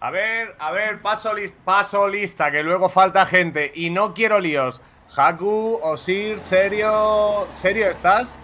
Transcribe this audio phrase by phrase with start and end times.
[0.00, 1.32] A ver, a ver, paso,
[1.64, 4.80] paso lista, que luego falta gente y no quiero líos.
[5.16, 7.46] Haku, Osir, ¿serio?
[7.50, 8.38] ¿Serio estás?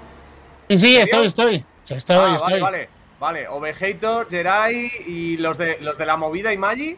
[0.68, 1.64] Sí, sí, estoy, estoy.
[1.88, 2.60] Estoy, ah, estoy.
[2.60, 2.88] Vale, vale.
[3.20, 6.96] Vale, Ovejator, Jerai y los de los de la movida y Magi.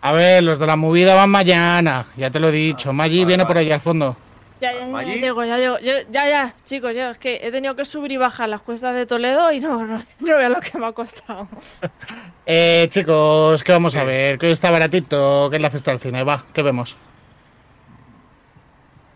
[0.00, 2.90] A ver, los de la movida van mañana, ya te lo he dicho.
[2.90, 4.16] Ah, Magi viene por allá al fondo.
[4.60, 5.78] Ya, ya, ya, llego, ya llego.
[5.78, 9.06] ya, ya, chicos, ya, es que he tenido que subir y bajar las cuestas de
[9.06, 11.48] Toledo y no, no, no veo lo que me ha costado.
[12.46, 14.38] eh, chicos, ¿qué vamos a ver?
[14.38, 16.24] Que hoy está baratito, que es la fiesta del cine.
[16.24, 16.96] Va, ¿qué vemos?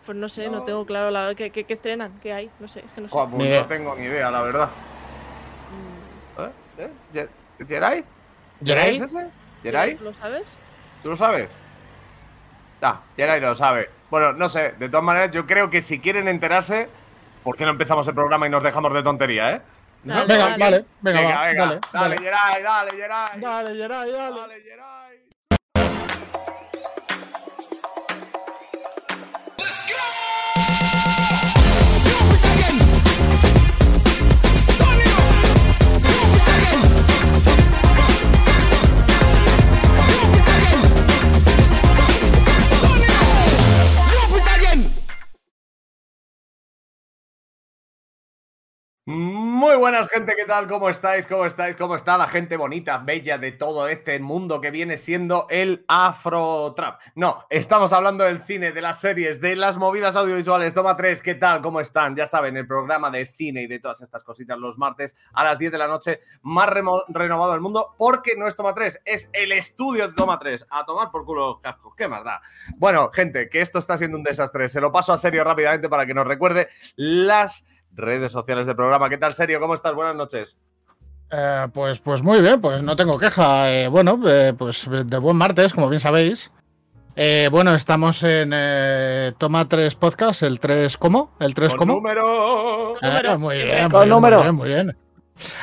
[0.05, 2.91] Pues no sé, no, tengo claro la, ¿qué, qué, estrenan, qué hay, no sé, es
[2.93, 3.13] que no sé.
[3.13, 4.69] pues no tengo ni idea, la verdad.
[6.37, 6.81] Mm.
[6.81, 6.89] ¿Eh?
[7.13, 7.27] ¿Eh?
[7.67, 8.03] ¿Jerai?
[8.63, 9.27] ¿Jerai es ese?
[9.63, 9.97] ¿Jerai?
[9.97, 10.57] ¿Lo sabes?
[11.01, 11.49] ¿Tú lo sabes?
[12.81, 13.89] Ah, Jerai lo sabe.
[14.09, 16.89] Bueno, no sé, de todas maneras, yo creo que si quieren enterarse,
[17.43, 19.61] ¿por qué no empezamos el programa y nos dejamos de tontería, eh?
[20.03, 21.65] venga, vale, venga, venga, venga.
[21.65, 23.39] Dale, dale, Geray, dale, Geray.
[23.41, 24.35] Dale, Geray, dale.
[24.39, 24.95] Dale, Geray.
[49.07, 50.67] Muy buenas gente, ¿qué tal?
[50.67, 51.27] ¿Cómo estáis?
[51.27, 51.75] ¿Cómo estáis?
[51.75, 56.73] ¿Cómo está la gente bonita, bella de todo este mundo que viene siendo el Afro
[56.75, 56.99] Trap?
[57.13, 60.73] No, estamos hablando del cine, de las series, de las movidas audiovisuales.
[60.73, 61.61] Toma 3, ¿qué tal?
[61.61, 62.15] ¿Cómo están?
[62.15, 65.59] Ya saben, el programa de cine y de todas estas cositas los martes a las
[65.59, 69.51] 10 de la noche, más renovado del mundo, porque no es Toma 3, es el
[69.51, 70.65] estudio de Toma 3.
[70.71, 72.41] A tomar por culo los cascos, qué más da.
[72.77, 74.67] Bueno, gente, que esto está siendo un desastre.
[74.67, 77.63] Se lo paso a serio rápidamente para que nos recuerde las
[77.95, 79.09] redes sociales del programa.
[79.09, 79.59] ¿Qué tal, Serio?
[79.59, 79.93] ¿Cómo estás?
[79.93, 80.57] Buenas noches.
[81.31, 83.71] Eh, pues, pues muy bien, pues no tengo queja.
[83.71, 86.51] Eh, bueno, eh, pues de buen martes, como bien sabéis.
[87.51, 88.53] bueno, estamos en
[89.37, 91.31] Toma 3 Podcast, el 3 ¿cómo?
[91.39, 91.95] ¿El 3 cómo?
[91.95, 92.95] Número.
[93.39, 94.53] muy bien, con número.
[94.53, 94.97] muy bien.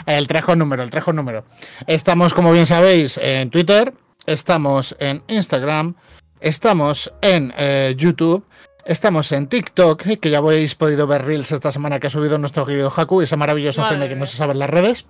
[0.07, 1.45] El 3 con número, el 3 con número.
[1.87, 3.95] Estamos, como bien sabéis, en Twitter,
[4.27, 5.95] estamos en Instagram,
[6.41, 7.53] estamos en
[7.97, 8.45] YouTube
[8.85, 12.67] Estamos en TikTok, que ya habéis podido ver Reels esta semana que ha subido nuestro
[12.67, 15.07] querido Haku, ese maravilloso cine que no se sabe en las redes.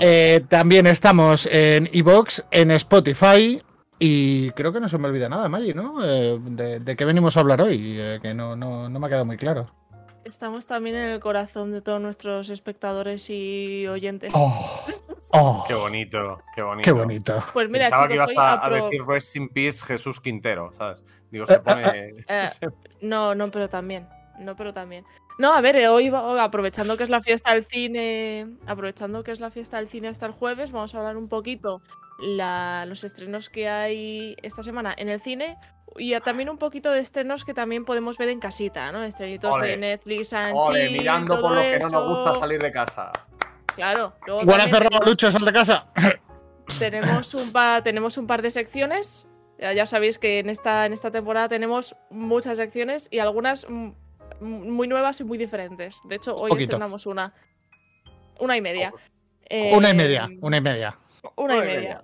[0.00, 3.62] Eh, también estamos en Evox, en Spotify
[3.98, 6.04] y creo que no se me olvida nada, Maggi, ¿no?
[6.04, 7.96] Eh, de, qué venimos a hablar hoy?
[7.98, 9.66] Eh, que no, no, no me ha quedado muy claro.
[10.30, 14.30] Estamos también en el corazón de todos nuestros espectadores y oyentes.
[14.32, 14.86] Oh,
[15.32, 15.64] oh.
[15.66, 16.84] qué bonito, qué bonito.
[16.84, 17.44] Qué bonito.
[17.52, 21.02] Pues mira, Pensaba chicos, que ibas a, decir Rest in Peace Jesús Quintero, ¿sabes?
[21.32, 22.14] Digo, se pone...
[23.00, 24.08] no, no, pero también.
[24.38, 25.04] No, pero también.
[25.40, 29.40] No, a ver, eh, hoy aprovechando que es la fiesta del cine, aprovechando que es
[29.40, 31.82] la fiesta del cine hasta el jueves, vamos a hablar un poquito
[32.20, 35.58] la, los estrenos que hay esta semana en el cine
[35.96, 39.02] y también un poquito de estrenos que también podemos ver en casita, ¿no?
[39.02, 43.10] Estrenitos de Netflix, Ole, mirando por lo que no nos gusta salir de casa.
[43.74, 44.14] Claro.
[44.26, 45.86] Igual ha cerrado Lucho, sal de casa.
[46.78, 47.52] Tenemos un,
[47.82, 49.26] tenemos un par de secciones
[49.60, 53.66] ya sabéis que en esta, en esta temporada tenemos muchas secciones y algunas
[54.40, 55.96] muy nuevas y muy diferentes.
[56.04, 57.34] De hecho, hoy tenemos una.
[58.38, 58.92] Una y media.
[59.72, 60.98] una y media, una y media.
[61.36, 62.02] Una y media.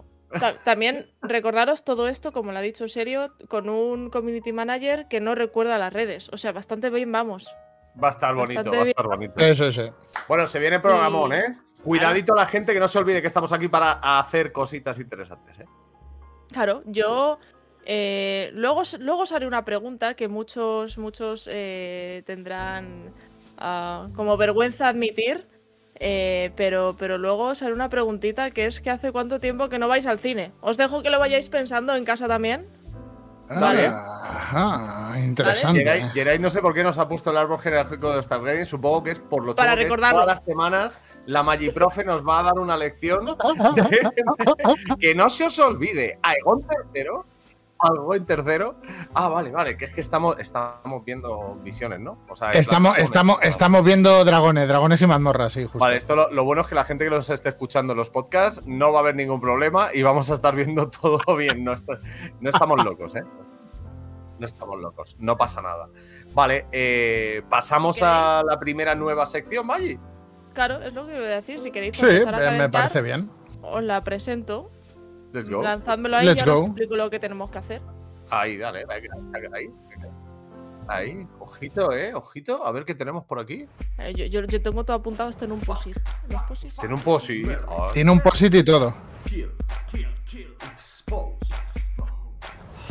[0.65, 5.35] También recordaros todo esto, como lo ha dicho Serio, con un community manager que no
[5.35, 6.29] recuerda las redes.
[6.33, 7.55] O sea, bastante bien vamos.
[8.03, 9.35] Va a estar bonito, va a estar bonito.
[9.37, 9.83] Eso, sí.
[10.29, 11.55] Bueno, se viene programón, ¿eh?
[11.83, 15.61] Cuidadito a la gente que no se olvide que estamos aquí para hacer cositas interesantes,
[15.61, 15.67] ¿eh?
[16.53, 17.39] Claro, yo
[17.89, 23.13] eh, luego, luego os haré una pregunta que muchos, muchos eh, tendrán
[23.57, 25.47] ah, como vergüenza admitir.
[25.99, 29.79] Eh, pero, pero luego os haré una preguntita que es que hace cuánto tiempo que
[29.79, 30.53] no vais al cine.
[30.61, 32.67] Os dejo que lo vayáis pensando en casa también.
[33.49, 33.87] Ah, vale.
[33.87, 35.85] Ajá, interesante.
[36.13, 38.65] Geray, no sé por qué nos ha puesto el árbol genealógico de Stargate.
[38.65, 42.43] Supongo que es por lo Para que todas las semanas la Magiprofe nos va a
[42.43, 43.37] dar una lección
[45.01, 46.19] que no se os olvide.
[46.23, 47.25] Aegon tercero
[47.79, 48.77] algo en tercero.
[49.15, 52.19] Ah, vale, vale, que es que estamos, estamos viendo visiones, ¿no?
[52.29, 55.79] O sea, estamos, estamos, estamos viendo dragones, dragones y mazmorras, sí, justo.
[55.79, 58.63] Vale, esto lo, bueno es que la gente que nos esté escuchando en los podcasts
[58.67, 61.65] no va a haber ningún problema y vamos a estar viendo todo bien.
[61.65, 61.75] No,
[62.41, 63.23] no estamos locos, ¿eh?
[64.39, 65.89] No estamos locos, no pasa nada.
[66.35, 69.99] Vale, eh, pasamos a la primera nueva sección, Maggi.
[70.53, 71.61] Claro, es lo que voy a decir.
[71.61, 73.31] Si queréis, sí, me parece bien.
[73.63, 74.71] Os la presento.
[75.37, 75.63] Let's go.
[75.67, 77.83] Ahí y ahora os explico lo que tenemos que hacer.
[78.31, 79.71] Ahí, dale, ahí.
[80.89, 83.67] Ahí, ojito, eh, ojito, a ver qué tenemos por aquí.
[83.99, 85.99] Eh, yo, yo, tengo todo apuntado esto en un posit.
[86.81, 87.49] Tiene un posit.
[87.93, 88.95] Tiene un posit y todo.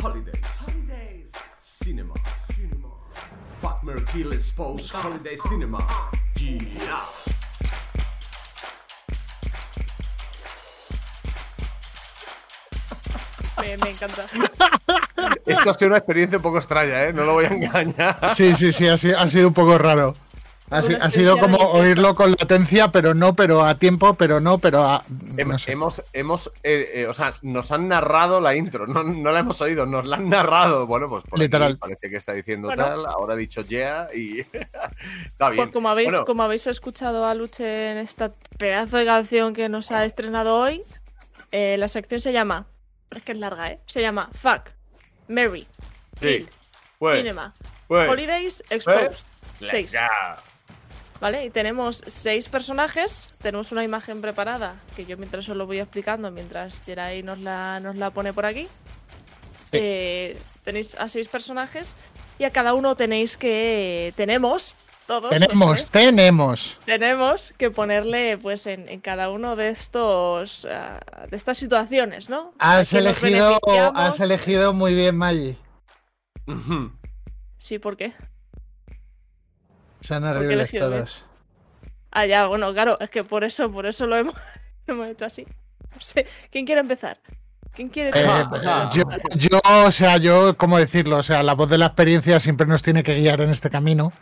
[0.02, 0.40] Holidays.
[0.62, 1.32] Holidays.
[1.58, 2.14] Cinema.
[2.54, 2.88] Cinema.
[3.60, 5.78] Fuck, Kill, Expose, Holidays Cinema.
[6.36, 7.25] Yeah.
[13.58, 14.24] Me, encanta.
[15.46, 17.12] Esto ha sido una experiencia un poco extraña, ¿eh?
[17.12, 18.18] No lo voy a engañar.
[18.34, 20.14] Sí, sí, sí, ha sido, un poco raro.
[20.68, 25.04] Ha, sido como oírlo con latencia, pero no, pero a tiempo, pero no, pero a.
[25.36, 29.86] Hemos, hemos, eh, eh, o sea, nos han narrado la intro, no, la hemos oído,
[29.86, 30.88] nos la han narrado.
[30.88, 31.78] Bueno, pues por Literal.
[31.78, 34.40] parece que está diciendo tal, ahora ha dicho yeah y
[35.24, 35.64] está bien.
[35.64, 39.92] Pues como habéis, como habéis escuchado a Luche en esta pedazo de canción que nos
[39.92, 40.82] ha estrenado hoy,
[41.52, 42.66] eh, la sección se llama
[43.10, 43.80] es que es larga, ¿eh?
[43.86, 44.70] Se llama Fuck,
[45.28, 45.66] Mary,
[46.20, 46.48] Kill,
[47.00, 47.54] Cinema,
[47.88, 49.26] Holidays, Exposed.
[49.62, 49.94] Seis.
[51.20, 51.46] ¿Vale?
[51.46, 53.38] Y tenemos seis personajes.
[53.40, 57.80] Tenemos una imagen preparada que yo mientras os lo voy explicando, mientras Jerai nos la,
[57.80, 58.68] nos la pone por aquí.
[59.72, 61.96] Eh, tenéis a seis personajes
[62.38, 64.12] y a cada uno tenéis que.
[64.16, 64.74] Tenemos
[65.30, 66.78] tenemos, tenemos.
[66.84, 70.66] Tenemos que ponerle, pues, en, cada uno de estos.
[70.70, 71.00] Ah,
[71.30, 72.52] de estas situaciones, ¿no?
[72.58, 73.58] Has elegido,
[73.94, 75.56] has elegido muy bien, Maggie.
[77.58, 78.12] Sí, ¿por qué?
[80.00, 81.24] Son horribles todos.
[82.12, 84.36] Ah, ya, bueno, claro, es que por eso, por eso lo hemos,
[85.10, 85.44] hecho así.
[85.94, 87.18] No sé, ¿quién quiere empezar?
[87.74, 88.90] ¿Quién quiere eh, empezar?
[88.90, 89.04] yo,
[89.34, 91.18] yo, o sea, yo, ¿cómo decirlo?
[91.18, 94.12] O sea, la voz de la experiencia siempre nos tiene que guiar en este camino.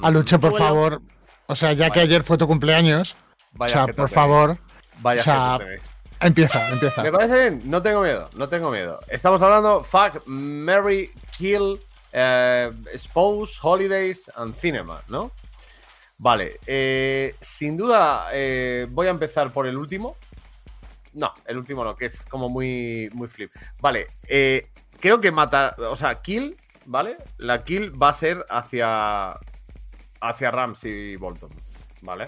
[0.00, 1.02] Aluche, por favor.
[1.46, 3.16] O sea, ya que ayer fue tu cumpleaños.
[3.58, 4.58] o sea, por favor.
[5.00, 5.58] Vaya o sea,
[6.20, 7.02] empieza, empieza.
[7.02, 9.00] Me parece bien, no tengo miedo, no tengo miedo.
[9.08, 11.80] Estamos hablando Fuck, Mary, Kill,
[12.12, 15.32] eh, Expose, Holidays and Cinema, ¿no?
[16.18, 20.16] Vale, eh, sin duda eh, voy a empezar por el último.
[21.14, 23.50] No, el último no, que es como muy, muy flip.
[23.80, 24.06] Vale,
[25.00, 26.56] creo que mata, o sea, Kill,
[26.86, 27.16] ¿vale?
[27.38, 29.34] La Kill va a ser hacia
[30.22, 31.50] hacia Ramsey y Bolton,
[32.02, 32.26] ¿vale?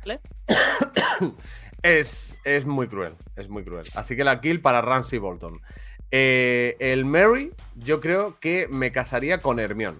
[0.00, 0.20] ¿Vale?
[1.82, 3.84] es, es muy cruel, es muy cruel.
[3.94, 5.60] Así que la kill para Ramsey y Bolton.
[6.10, 9.98] Eh, el Mary, yo creo que me casaría con Hermione.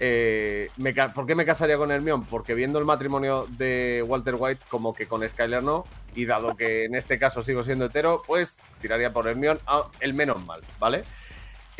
[0.00, 0.70] Eh,
[1.14, 2.24] ¿Por qué me casaría con Hermione?
[2.30, 6.84] Porque viendo el matrimonio de Walter White, como que con Skyler no, y dado que
[6.84, 9.60] en este caso sigo siendo hetero, pues tiraría por Hermione,
[10.00, 11.04] el menos mal, ¿vale?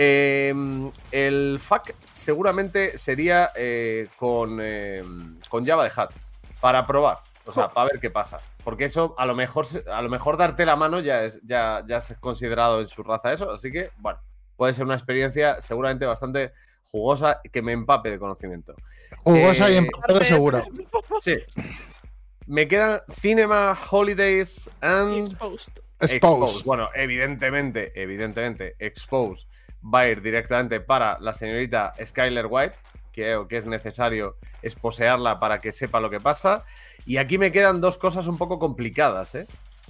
[0.01, 6.13] Em, el fuck seguramente sería eh, con, em, con Java de Hat,
[6.61, 8.39] para probar, o sea, para ver qué pasa.
[8.63, 11.97] Porque eso, a lo mejor, a lo mejor darte la mano ya es, ya, ya
[11.97, 13.51] es considerado en su raza eso.
[13.51, 14.21] Así que, bueno,
[14.57, 16.53] puede ser una experiencia seguramente bastante
[16.93, 18.77] jugosa que me empape de conocimiento.
[19.25, 20.63] Jugosa y eh, empape seguro.
[21.21, 21.35] Sí.
[22.47, 25.81] Me quedan Cinema, Holidays and Exposed.
[26.01, 26.65] Exposed.
[26.65, 29.49] Bueno, evidentemente, evidentemente, Exposed
[29.83, 32.77] va a ir directamente para la señorita Skyler White,
[33.13, 36.65] que es necesario esposearla para que sepa lo que pasa.
[37.05, 39.47] Y aquí me quedan dos cosas un poco complicadas, ¿eh?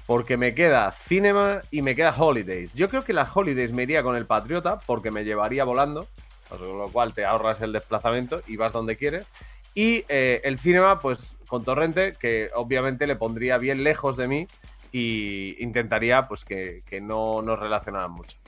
[0.06, 2.73] Porque me queda Cinema y me queda Holidays.
[2.73, 6.06] Yo creo que las Holidays me iría con el Patriota porque me llevaría volando,
[6.49, 9.26] con lo cual te ahorras el desplazamiento y vas donde quieres.
[9.75, 14.48] Y eh, el Cinema, pues con Torrente, que obviamente le pondría bien lejos de mí
[14.93, 18.39] y intentaría pues que, que no nos relacionaran mucho.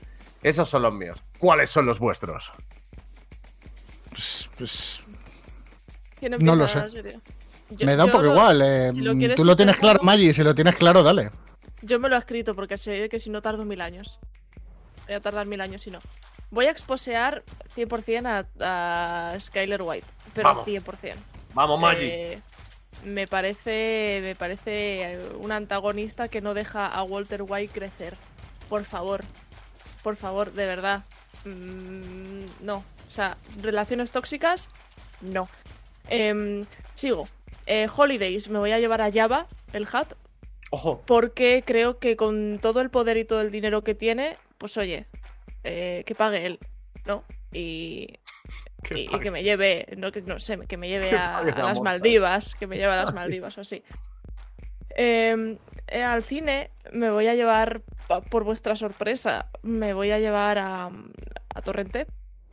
[0.42, 1.22] Esos son los míos.
[1.38, 2.50] ¿Cuáles son los vuestros?
[4.10, 5.02] Pues, pues
[6.40, 6.82] no, lo sé.
[7.80, 8.62] me da un poco igual.
[8.62, 8.92] Eh,
[9.36, 10.32] tú lo tienes claro, Maggi.
[10.32, 11.30] Si lo tienes claro, dale.
[11.82, 14.18] Yo me lo he escrito porque sé que si no tardo mil años.
[15.06, 15.98] Voy a tardar mil años si no.
[16.50, 17.44] Voy a exposear
[17.74, 20.06] 100% a, a Skyler White.
[20.34, 21.14] Pero 100%.
[21.54, 22.04] Vamos, Maggi.
[22.04, 22.42] Eh,
[23.04, 28.16] me parece, me parece un antagonista que no deja a Walter White crecer.
[28.68, 29.24] Por favor,
[30.02, 31.02] por favor, de verdad.
[31.44, 32.76] Mm, no.
[33.08, 34.68] O sea, relaciones tóxicas,
[35.20, 35.48] no.
[36.08, 36.64] Em,
[36.94, 37.28] sigo.
[37.66, 40.14] Eh, holidays, me voy a llevar a Java, el hat.
[40.70, 41.02] Ojo.
[41.06, 45.06] Porque creo que con todo el poder y todo el dinero que tiene, pues oye,
[45.64, 46.58] eh, que pague él,
[47.06, 47.24] ¿no?
[47.52, 48.18] Y,
[48.90, 52.66] y, que me lleve, no, que, no sé, que me lleve a, las Maldivas, que
[52.66, 53.82] me lleve a las Maldivas o así.
[54.96, 57.82] Em, eh, al cine me voy a llevar,
[58.30, 60.90] por vuestra sorpresa, me voy a llevar a,
[61.64, 62.06] Torrente.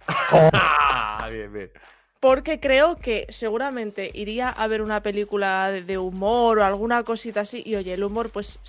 [0.07, 1.29] Ah,
[2.19, 7.63] Porque creo que seguramente iría a ver una película de, humor o alguna cosita así.
[7.65, 8.59] Y oye, el humor, pues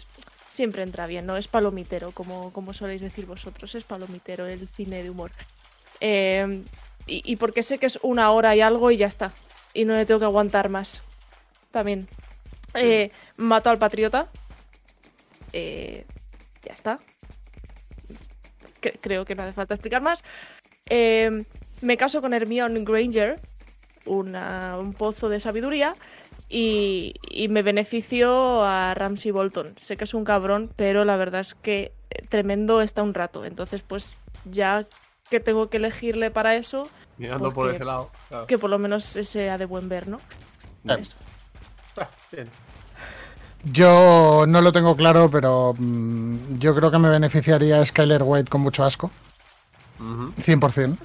[0.48, 1.37] siempre entra bien, ¿no?
[1.37, 3.75] Es palomitero, como, como soléis decir vosotros.
[3.75, 5.32] Es palomitero el cine de humor.
[6.00, 6.64] Em,
[7.06, 9.32] y, y porque sé que es una hora y algo y ya está.
[9.75, 11.02] Y no le tengo que aguantar más.
[11.72, 12.08] También.
[12.75, 14.26] Eh, al patriota.
[15.52, 16.04] Eh,
[16.62, 16.98] ya está.
[19.00, 20.22] creo que no hace falta explicar más.
[20.87, 21.44] Em,
[21.80, 23.40] me caso con Hermione Granger,
[24.06, 25.94] un pozo de sabiduría,
[26.48, 27.14] y,
[27.50, 29.75] me beneficio a Ramsey Bolton.
[29.78, 33.44] Sé que es un cabrón, pero la verdad es que eh, tremendo está un rato.
[33.44, 34.87] Entonces, pues ya
[35.28, 36.88] que tengo que elegirle para eso.
[37.18, 38.10] Mirando por ese lado.
[38.46, 40.20] Que por lo menos sea de buen ver, ¿no?
[40.84, 41.16] Eso.
[43.64, 48.61] Yo no lo tengo claro, pero mm, yo creo que me beneficiaría Skyler White con
[48.61, 49.11] mucho asco.
[49.99, 50.97] 100%.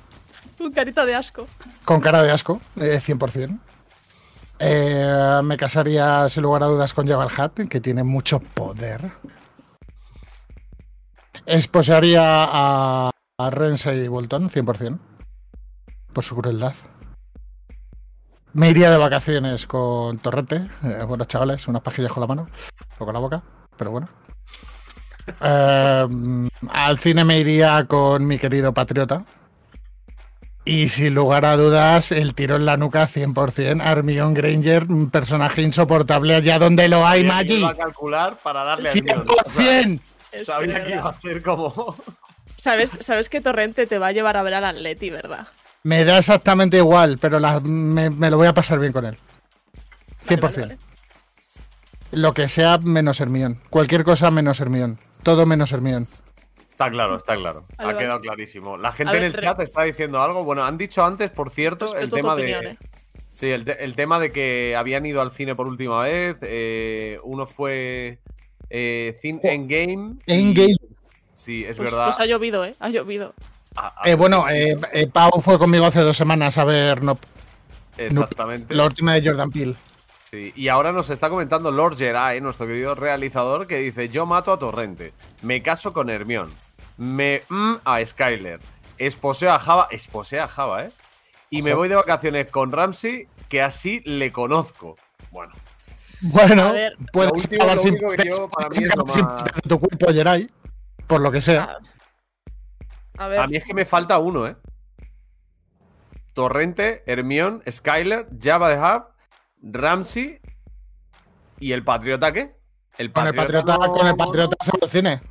[0.58, 1.48] Con carita de asco.
[1.84, 3.50] Con cara de asco, 100%.
[3.50, 3.58] Eh,
[4.60, 9.12] eh, me casaría, sin lugar a dudas, con Jabal Hat, que tiene mucho poder.
[11.46, 13.10] Esposaría a,
[13.40, 15.00] a Rensei Bolton, 100%.
[16.14, 16.76] Por su crueldad.
[18.54, 20.68] Me iría de vacaciones con Torrete.
[20.84, 22.48] Eh, bueno, chavales, unas pajillas con la mano
[23.00, 23.42] o con la boca,
[23.78, 24.10] pero bueno.
[25.40, 26.08] Eh,
[26.70, 29.24] al cine me iría con mi querido Patriota.
[30.66, 33.82] Y sin lugar a dudas, el tiro en la nuca 100%.
[33.82, 37.64] Armion Granger, un personaje insoportable allá donde lo hay, Maggi.
[37.64, 40.02] a calcular para darle 100%.
[40.44, 41.96] sabía que iba a ser como.
[42.58, 45.48] ¿Sabes, sabes que Torrente te va a llevar a ver al Atleti, ¿verdad?
[45.84, 49.18] Me da exactamente igual, pero me, lo voy a pasar bien con él.
[50.25, 50.78] 100%.
[52.13, 53.60] Lo que sea menos Hermión.
[53.70, 55.00] Cualquier cosa menos Hermión.
[55.24, 56.08] Todo menos Hermión.
[56.72, 57.66] Está claro, está claro.
[57.78, 58.78] ha quedado clarísimo.
[58.78, 60.44] La gente en el chat está diciendo algo.
[60.44, 62.52] Bueno, han dicho antes, por cierto, el tema de.
[62.52, 62.78] ¿eh?
[63.32, 66.38] Sí, el, tema de que habían ido al cine por última vez.
[66.42, 68.20] Eh, uno fue
[68.70, 70.16] eh, Endgame.
[70.25, 70.75] Endgame.
[71.34, 72.08] Sí, es pues, verdad.
[72.08, 72.75] Pues ha llovido, ¿eh?
[72.80, 73.34] Ha llovido.
[74.06, 77.18] Eh, bueno, eh, eh, Pau fue conmigo hace dos semanas a ver no,
[77.98, 78.74] Exactamente.
[78.74, 79.75] la última de Jordan Peele.
[80.30, 84.51] Sí, y ahora nos está comentando Lord Jedi, nuestro querido realizador, que dice: Yo mato
[84.51, 86.51] a Torrente, me caso con Hermión,
[86.98, 88.60] me mm, a Skyler,
[88.98, 90.92] esposeo a Java, esposeo a Java, ¿eh?
[91.50, 94.98] Y me voy de vacaciones con Ramsey, que así le conozco.
[95.30, 95.53] Bueno.
[96.22, 96.74] Bueno,
[97.12, 97.98] puedes acabar sin,
[99.68, 100.50] tu cuerpo Jedi,
[101.06, 101.70] por lo que sea.
[101.70, 101.93] Ah,
[103.17, 104.55] a, mí es que me falta uno, ¿eh?
[106.34, 109.03] Torrente, Hermión, Skyler, Java de Hub,
[109.62, 110.39] Ramsey
[111.60, 112.55] y el Patriota, ¿qué?
[112.98, 115.22] El Patriota, con el Patriota, se va al cine.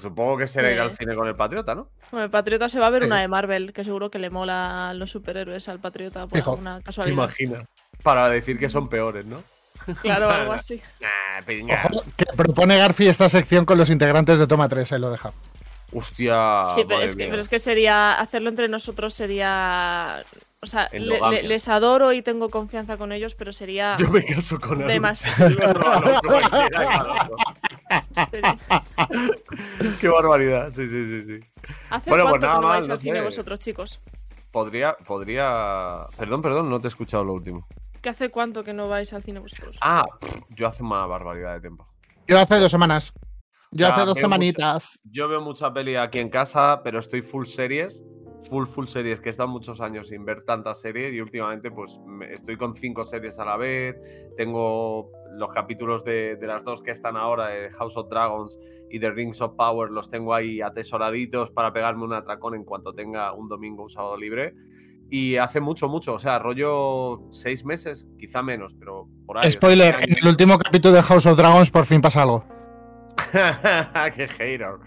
[0.00, 1.90] supongo que será ir al cine con el Patriota, ¿no?
[2.10, 4.90] Con el Patriota se va a ver una de Marvel, que seguro que le mola
[4.90, 7.28] a los superhéroes al Patriota por alguna casualidad.
[7.28, 7.68] ¿Te imaginas?
[8.02, 9.42] Para decir que son peores, ¿no?
[10.00, 10.80] Claro, algo así.
[12.16, 15.32] que propone Garfi esta sección con los integrantes de Toma 3, ahí lo deja.
[15.96, 16.68] Hostia.
[16.74, 17.16] Sí, pero es,
[17.48, 18.20] que, sería.
[18.20, 20.22] Hacerlo entre nosotros sería.
[20.60, 23.96] O sea, les adoro y tengo confianza con ellos, pero sería.
[23.98, 24.88] Yo me caso con él.
[30.00, 30.70] Qué barbaridad.
[30.74, 31.22] Sí, sí, sí.
[31.22, 31.40] sí.
[31.88, 32.90] ¿Hace bueno, pues nada más.
[32.90, 34.02] al cine vosotros, chicos?
[34.50, 36.00] Podría, podría.
[36.18, 37.66] Perdón, perdón, no te he escuchado lo último.
[38.02, 39.78] ¿Qué hace cuánto que no vais al cine vosotros?
[39.80, 40.04] Ah,
[40.50, 41.86] yo hace una barbaridad de tiempo.
[42.28, 43.14] Yo hace dos semanas.
[43.72, 45.00] Yo hace dos semanitas.
[45.04, 48.02] yo veo mucha peli aquí en casa, pero estoy full series.
[48.48, 51.98] Full, full series, que he estado muchos años sin ver tantas series y últimamente pues
[52.30, 53.96] estoy con cinco series a la vez.
[54.36, 58.58] Tengo los capítulos de, las dos que están ahora, de House of Dragons
[58.90, 62.92] y The Rings of Power, los tengo ahí atesoraditos para pegarme un atracón en cuanto
[62.94, 64.54] tenga un domingo, un sábado libre.
[65.08, 69.50] Y hace mucho, mucho, o sea, rollo seis meses, quizá menos, pero por ahí.
[69.50, 72.44] Spoiler, en el último capítulo de House of Dragons por fin pasa algo.
[74.14, 74.78] qué hater.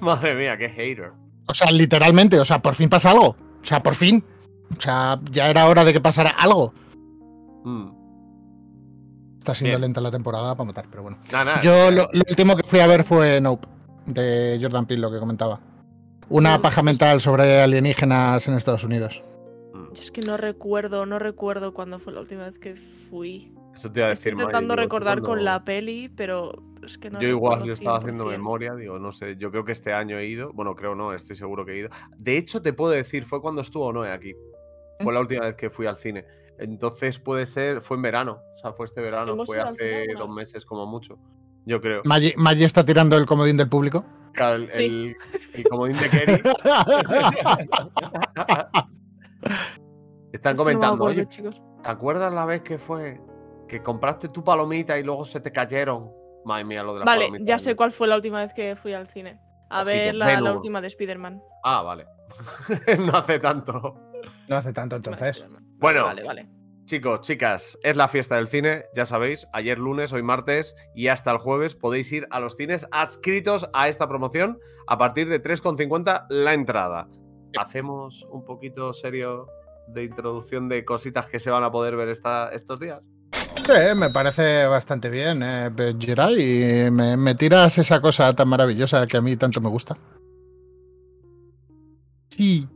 [0.00, 1.12] Madre mía, qué hater.
[1.46, 3.36] O sea, literalmente, o sea, por fin pasa algo.
[3.60, 4.24] O sea, por fin.
[4.76, 6.72] O sea, ya era hora de que pasara algo.
[7.64, 8.00] Mm.
[9.38, 11.18] Está siendo lenta la temporada para matar, pero bueno.
[11.62, 13.66] Yo lo, último que fui a ver fue Nope,
[14.06, 15.60] de Jordan Peele, lo que comentaba.
[16.28, 19.24] Una paja mental sobre alienígenas en Estados Unidos.
[19.74, 19.94] Mm.
[19.94, 22.76] Yo es que no recuerdo, no recuerdo cuándo fue la última vez que
[23.10, 23.52] fui.
[23.74, 26.52] Eso te iba a decir, Estoy intentando recordar con la peli, pero
[26.84, 29.72] es que no Yo igual, yo estaba haciendo memoria, digo, no sé, yo creo que
[29.72, 31.90] este año he ido, bueno, creo no, estoy seguro que he ido.
[32.16, 34.34] De hecho, te puedo decir, fue cuando estuvo Noé aquí.
[35.00, 36.26] Fue la última vez que fui al cine.
[36.58, 40.66] Entonces puede ser, fue en verano, o sea, fue este verano, fue hace dos meses
[40.66, 41.18] como mucho,
[41.64, 42.02] yo creo.
[42.04, 44.04] Maggi, está tirando el comodín del público.
[44.36, 45.16] el, el,
[45.70, 46.42] comodín de Kerry.
[50.32, 51.50] Están comentando, oye, ¿te
[51.84, 53.20] acuerdas la vez que fue
[53.70, 56.10] que compraste tu palomita y luego se te cayeron.
[56.44, 58.92] Madre mía, lo de la Vale, ya sé cuál fue la última vez que fui
[58.92, 59.38] al cine.
[59.70, 61.40] A ver la, última de Spider-Man.
[61.62, 62.06] Ah, vale.
[62.98, 63.96] no hace tanto.
[64.48, 65.44] No hace tanto entonces.
[65.78, 66.48] Bueno, vale, vale.
[66.84, 71.30] chicos, chicas, es la fiesta del cine, ya sabéis, ayer lunes, hoy martes y hasta
[71.30, 74.58] el jueves podéis ir a los cines adscritos a esta promoción
[74.88, 77.08] a partir de 3,50 la entrada.
[77.56, 79.46] ¿Hacemos un poquito serio
[79.86, 83.06] de introducción de cositas que se van a poder ver estos días?
[83.70, 85.70] Sí, me parece bastante bien, eh,
[86.36, 89.96] y me, me tiras esa cosa tan maravillosa que a mí tanto me gusta.
[92.30, 92.68] Sí.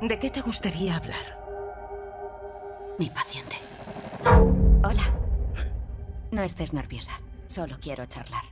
[0.00, 1.38] ¿De qué te gustaría hablar?
[2.98, 3.56] Mi paciente.
[4.82, 5.02] Hola.
[6.30, 7.20] No estés nerviosa.
[7.48, 8.44] Solo quiero charlar.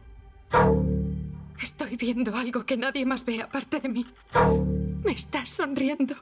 [1.62, 4.06] Estoy viendo algo que nadie más ve aparte de mí.
[5.04, 6.14] Me estás sonriendo.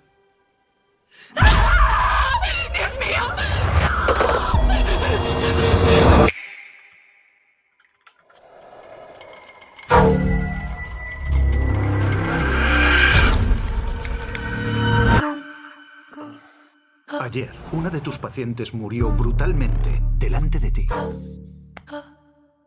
[1.36, 2.40] ¡Ah!
[2.72, 3.22] ¡Dios mío!
[17.20, 20.86] Ayer, una de tus pacientes murió brutalmente delante de ti.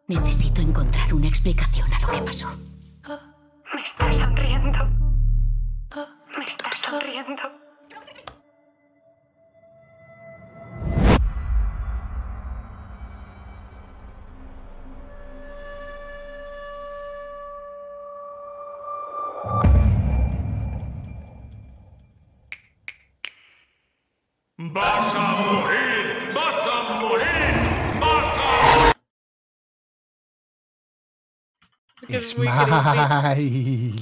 [0.09, 2.47] Necesito encontrar una explicación a lo que pasó.
[3.75, 4.79] Me está sonriendo.
[6.35, 7.58] Me está sonriendo.
[32.19, 33.95] Es, muy creepy.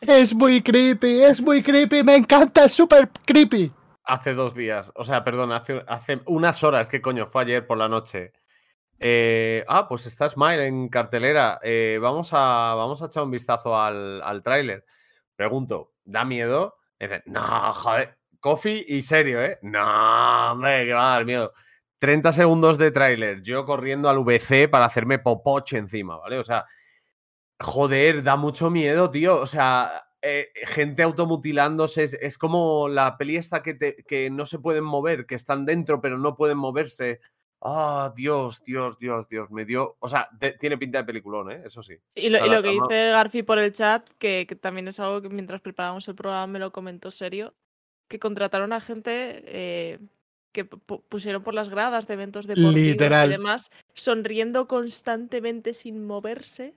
[0.00, 3.70] Es muy creepy, es muy creepy, me encanta, es súper creepy.
[4.04, 7.26] Hace dos días, o sea, perdón, hace, hace unas horas, ¿qué coño?
[7.26, 8.32] Fue ayer por la noche.
[8.98, 11.60] Eh, ah, pues está Smile en cartelera.
[11.62, 14.86] Eh, vamos, a, vamos a echar un vistazo al, al tráiler.
[15.36, 16.76] Pregunto, ¿da miedo?
[17.26, 19.58] no, joder, Coffee y serio, ¿eh?
[19.60, 21.52] No, hombre, que va a dar miedo.
[21.98, 26.38] 30 segundos de tráiler, yo corriendo al VC para hacerme popoche encima, ¿vale?
[26.38, 26.66] O sea,
[27.64, 29.40] joder, da mucho miedo, tío.
[29.40, 34.84] O sea, eh, gente automutilándose, es, como la peli esta que, que no se pueden
[34.84, 37.20] mover, que están dentro pero no pueden moverse.
[37.66, 39.96] Ah, Dios, Dios, Dios, Dios, me dio.
[39.98, 40.28] O sea,
[40.60, 41.62] tiene pinta de peliculón, ¿eh?
[41.64, 41.96] Eso sí.
[42.14, 45.62] y, lo, que dice Garfi por el chat, que, que, también es algo que mientras
[45.62, 47.54] preparamos el programa me lo comentó serio,
[48.06, 49.98] que contrataron a gente eh,
[50.52, 56.74] que pusieron por las gradas de eventos deportivos y demás, sonriendo constantemente sin moverse.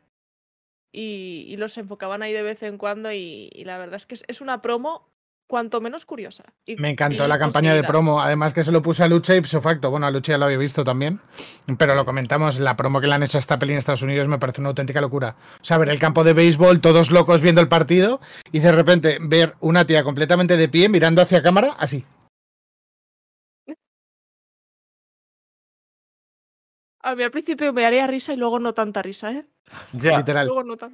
[0.92, 3.12] Y, los enfocaban ahí de vez en cuando.
[3.12, 5.10] Y, la verdad es que es, una promo
[5.48, 6.44] cuanto menos curiosa.
[6.78, 8.22] Me encantó la campaña de promo.
[8.22, 9.90] Además que se lo puse a Lucha y facto.
[9.90, 11.22] Bueno, a Lucha ya lo había visto también.
[11.78, 14.28] Pero lo comentamos, la promo que le han hecho a esta peli en Estados Unidos
[14.28, 15.36] me parece una auténtica locura.
[15.62, 18.20] O sea, ver el campo de béisbol, todos locos viendo el partido
[18.52, 22.06] y de repente ver una tía completamente de pie mirando hacia cámara así.
[27.08, 29.46] A mí al principio me haría risa y luego no tanta risa, ¿eh?
[29.94, 30.18] Ya.
[30.18, 30.50] Literal.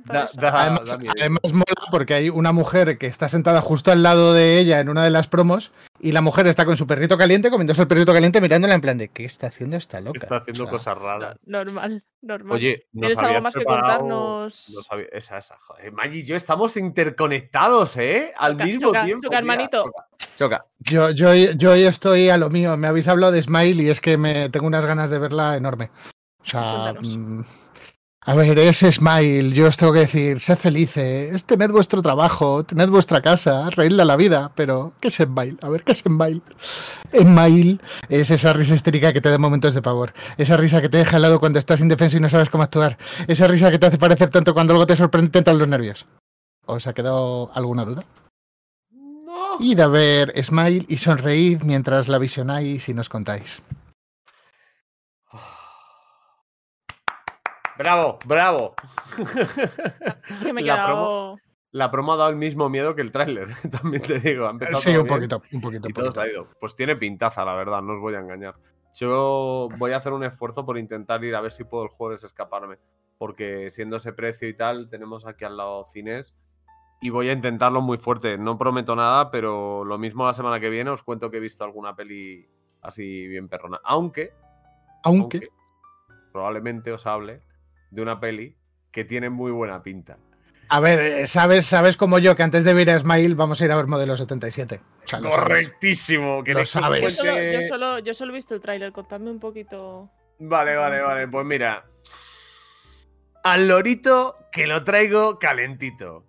[0.09, 4.89] además, mola porque hay una mujer que está sentada justo al lado de ella en
[4.89, 8.13] una de las promos y la mujer está con su perrito caliente, comiéndose el perrito
[8.13, 10.19] caliente, mirándola en plan de ¿qué está haciendo esta loca?
[10.23, 11.37] Está haciendo cosas raras.
[11.45, 12.57] Normal, normal.
[12.57, 14.69] Oye, ¿tienes algo más que contarnos?
[15.11, 15.57] esa, esa.
[15.59, 18.33] Joder, Maggi y yo estamos interconectados, ¿eh?
[18.37, 19.23] Al mismo tiempo.
[19.23, 19.91] Choca, hermanito.
[20.37, 20.65] Choca.
[20.79, 22.75] Yo, yo, yo hoy estoy a lo mío.
[22.75, 25.91] Me habéis hablado de Smile y es que me tengo unas ganas de verla enorme.
[26.41, 26.93] O sea.
[28.25, 32.89] A ver, es Smile, yo os tengo que decir, sed felices, tened vuestro trabajo, tened
[32.89, 35.57] vuestra casa, reírle a la vida, pero ¿qué es Smile?
[35.61, 36.41] A ver, ¿qué es Smile?
[37.11, 40.99] Smile es esa risa histérica que te da momentos de pavor, esa risa que te
[40.99, 43.87] deja al lado cuando estás indefenso y no sabes cómo actuar, esa risa que te
[43.87, 46.05] hace parecer tanto cuando algo te sorprende te entran los nervios.
[46.65, 48.05] ¿Os ha quedado alguna duda?
[48.89, 49.57] No.
[49.59, 53.61] Id a ver Smile y sonreíd mientras la visionáis y nos contáis.
[57.77, 58.75] Bravo, bravo.
[60.29, 61.37] Es que me he quedado...
[61.71, 63.49] La promo ha dado el mismo miedo que el tráiler,
[63.81, 64.47] también te digo.
[64.75, 65.89] sí, un poquito, un poquito.
[66.59, 68.55] Pues tiene pintaza, la verdad, no os voy a engañar.
[68.93, 72.23] Yo voy a hacer un esfuerzo por intentar ir a ver si puedo el jueves
[72.23, 72.77] escaparme.
[73.17, 76.35] Porque siendo ese precio y tal, tenemos aquí al lado cines.
[77.01, 78.37] Y voy a intentarlo muy fuerte.
[78.37, 81.63] No prometo nada, pero lo mismo la semana que viene os cuento que he visto
[81.63, 82.47] alguna peli
[82.83, 83.79] así bien perrona.
[83.83, 84.31] Aunque.
[85.03, 85.37] Aunque.
[85.37, 85.49] aunque
[86.31, 87.41] probablemente os hable
[87.93, 88.55] de una peli
[88.91, 90.17] que tiene muy buena pinta.
[90.69, 93.65] A ver, eh, sabes, sabes como yo que antes de ver a Smile vamos a
[93.65, 94.81] ir a ver modelo 77.
[95.21, 97.01] Correctísimo, que lo sabes.
[97.01, 100.09] Yo solo, yo, solo, he visto el tráiler, contadme un poquito.
[100.39, 101.27] Vale, vale, vale.
[101.27, 101.85] Pues mira.
[103.43, 106.25] al lorito que lo traigo calentito.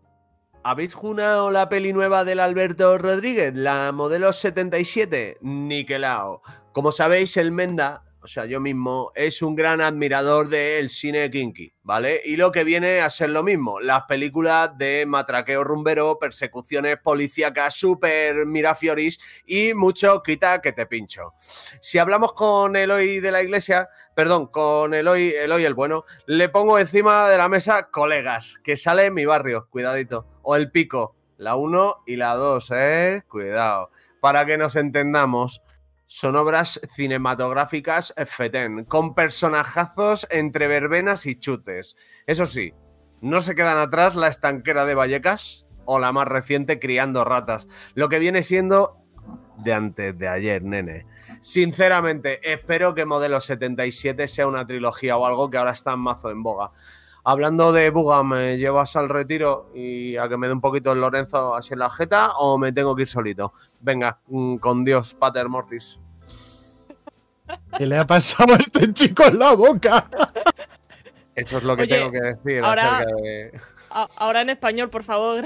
[0.63, 5.39] ¿Habéis jugado la peli nueva del Alberto Rodríguez, la modelo 77?
[5.43, 6.43] Niquelao.
[6.73, 11.75] Como sabéis, el Menda o sea, yo mismo, es un gran admirador del cine kinky,
[11.83, 12.23] ¿vale?
[12.25, 17.75] Y lo que viene a ser lo mismo, las películas de matraqueo rumbero, persecuciones policíacas,
[17.75, 21.35] super mirafioris y mucho quita que te pincho.
[21.83, 26.79] Si hablamos con Eloy de la iglesia, perdón, con Eloy, Eloy el bueno, le pongo
[26.79, 31.57] encima de la mesa colegas, que sale en mi barrio, cuidadito, o el pico, la
[31.57, 33.23] 1 y la 2, ¿eh?
[33.29, 33.91] Cuidado.
[34.21, 35.61] Para que nos entendamos,
[36.15, 41.97] son obras cinematográficas FETEN, con personajazos entre verbenas y chutes.
[42.29, 42.73] Eso sí,
[43.21, 48.09] no se quedan atrás la estanquera de Vallecas o la más reciente Criando Ratas, lo
[48.09, 48.97] que viene siendo
[49.57, 51.05] de antes de ayer, nene.
[51.41, 56.31] Sinceramente, espero que Modelo 77 sea una trilogía o algo que ahora está en mazo
[56.31, 56.71] en boga.
[57.25, 61.01] Hablando de Buga, ¿me llevas al retiro y a que me dé un poquito el
[61.01, 63.53] Lorenzo así en la jeta o me tengo que ir solito?
[63.81, 65.99] Venga, mm, con Dios, Pater Mortis.
[67.79, 70.09] ¿Qué le ha pasado a este chico en la boca?
[71.35, 73.61] Eso es lo que tengo que decir ahora, acerca de...
[74.17, 75.45] Ahora en español, por favor.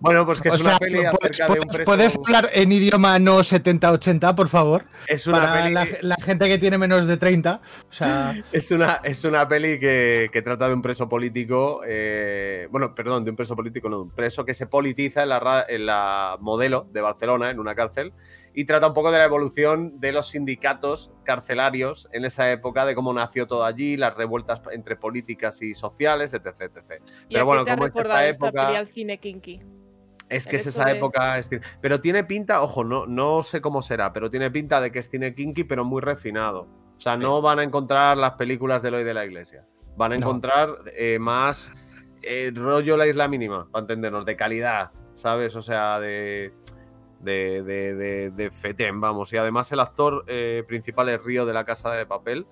[0.00, 1.84] Bueno, pues que es una peli acerca de un preso...
[1.84, 4.86] ¿Puedes hablar en idioma no 70-80, por favor?
[5.06, 5.74] Es una Para peli...
[5.74, 7.60] la, la gente que tiene menos de 30.
[7.90, 12.66] O sea, Es una, es una peli que, que trata de un preso político, eh,
[12.70, 15.40] bueno, perdón, de un preso político, no, de un preso que se politiza en la,
[15.40, 18.12] ra- en la modelo de Barcelona, en una cárcel,
[18.54, 22.94] y trata un poco de la evolución de los sindicatos carcelarios en esa época, de
[22.94, 26.46] cómo nació todo allí, las revueltas entre políticas y sociales, etc.
[26.62, 27.02] etc.
[27.28, 29.60] ¿Y Pero bueno, como es esta época- al cine kinky?
[30.28, 31.38] Es que es esa de- época.
[31.38, 34.90] es cine- Pero tiene pinta, ojo, no, no sé cómo será, pero tiene pinta de
[34.90, 36.62] que es cine kinky, pero muy refinado.
[36.96, 39.66] O sea, no van a encontrar las películas de Eloy de la Iglesia.
[39.96, 40.22] Van a No.
[40.22, 41.74] encontrar eh, más
[42.22, 45.56] eh, rollo la isla mínima, para entendernos, de calidad, ¿sabes?
[45.56, 46.54] O sea, de.
[47.22, 49.32] De, de, de, de fetén, vamos.
[49.32, 52.46] Y además el actor eh, principal es Río de la Casa de Papel.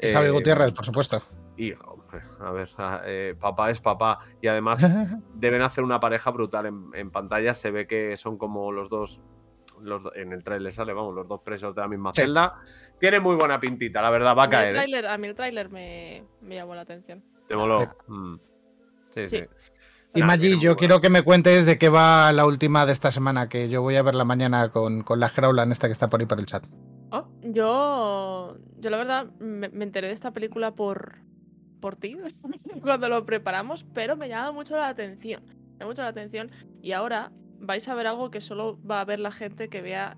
[0.00, 1.20] Javi Eh, Gutiérrez, por supuesto.
[1.56, 2.68] Y, hombre, a ver,
[3.06, 4.18] eh, papá es papá.
[4.40, 4.80] Y además
[5.34, 7.54] deben hacer una pareja brutal en, en pantalla.
[7.54, 9.20] Se ve que son como los dos.
[9.80, 12.22] Los, en el trailer sale, vamos, los dos presos de la misma Sí.
[12.22, 12.60] celda.
[13.00, 14.76] Tiene muy buena pintita, la verdad, va a A mí el caer.
[14.76, 14.78] ¿eh?
[14.78, 17.24] tráiler- A mí el tráiler me, me llamó la atención.
[17.48, 17.80] Te moló.
[17.82, 17.88] Sí.
[18.12, 18.38] Mm.
[19.10, 19.38] Sí, Sí.
[19.40, 19.44] sí.
[20.14, 23.10] Y Nah, Maggi, yo quiero que me cuentes de qué va la última de esta
[23.10, 26.20] semana, que yo voy a verla mañana con, con la Graulan esta que está por
[26.20, 26.64] ahí por el chat.
[27.46, 31.18] Yo, yo la verdad me, me enteré de esta película por,
[31.80, 32.16] por ti
[32.82, 35.42] cuando lo preparamos, pero me llama mucho la atención.
[35.44, 36.50] Me llama mucho la atención.
[36.80, 40.16] Y ahora vais a ver algo que solo va a ver la gente que vea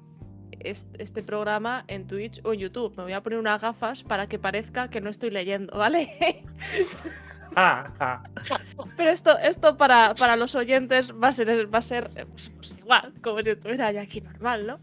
[0.60, 2.94] es- este programa en Twitch o en YouTube.
[2.96, 6.08] Me voy a poner unas gafas para que parezca que no estoy leyendo, ¿vale?
[8.96, 12.50] Pero esto, esto para, para los oyentes va a ser, va a ser eh, pues,
[12.56, 14.80] pues igual, como si estuviera yo aquí normal, ¿no?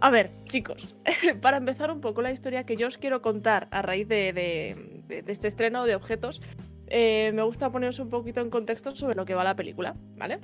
[0.00, 0.94] A ver, chicos,
[1.40, 5.24] para empezar un poco la historia que yo os quiero contar a raíz de, de-
[5.26, 6.42] este estreno de objetos,
[6.88, 10.40] eh, me gusta poneros un poquito en contexto sobre lo que va la película, ¿vale?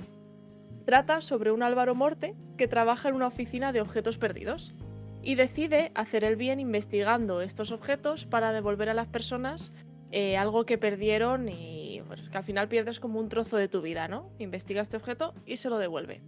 [0.85, 4.73] Trata sobre un Álvaro Morte que trabaja en una oficina de objetos perdidos
[5.21, 9.71] y decide hacer el bien investigando estos objetos para devolver a las personas
[10.13, 13.81] eh, algo que perdieron y pues, que al final pierdes como un trozo de tu
[13.81, 14.29] vida, ¿no?
[14.39, 16.21] Investiga este objeto y se lo devuelve.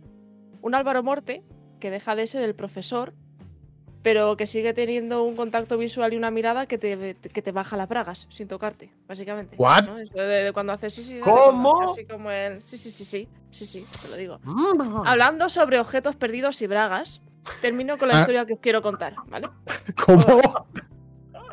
[0.61, 1.43] Un Álvaro Morte
[1.79, 3.13] que deja de ser el profesor,
[4.01, 7.75] pero que sigue teniendo un contacto visual y una mirada que te, que te baja
[7.77, 9.55] las bragas sin tocarte, básicamente.
[9.57, 9.83] What?
[9.85, 9.97] ¿no?
[9.97, 11.91] Eso de, de cuando haces sí, sí, ¿Cómo?
[11.91, 12.61] Así como el.
[12.63, 14.39] Sí, sí, sí, sí, sí, sí, te lo digo.
[15.05, 17.21] Hablando sobre objetos perdidos y bragas,
[17.61, 18.19] termino con la Ah.
[18.21, 19.49] historia que os quiero contar, ¿vale?
[20.05, 20.67] ¿Cómo?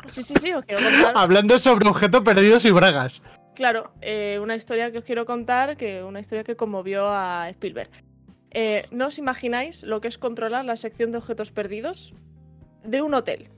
[0.07, 1.13] Sí, sí, sí, os quiero contar.
[1.15, 3.21] Hablando sobre objetos perdidos y bragas.
[3.55, 7.89] Claro, eh, una historia que os quiero contar, que una historia que conmovió a Spielberg.
[8.51, 12.13] Eh, no os imagináis lo que es controlar la sección de objetos perdidos
[12.83, 13.49] de un hotel,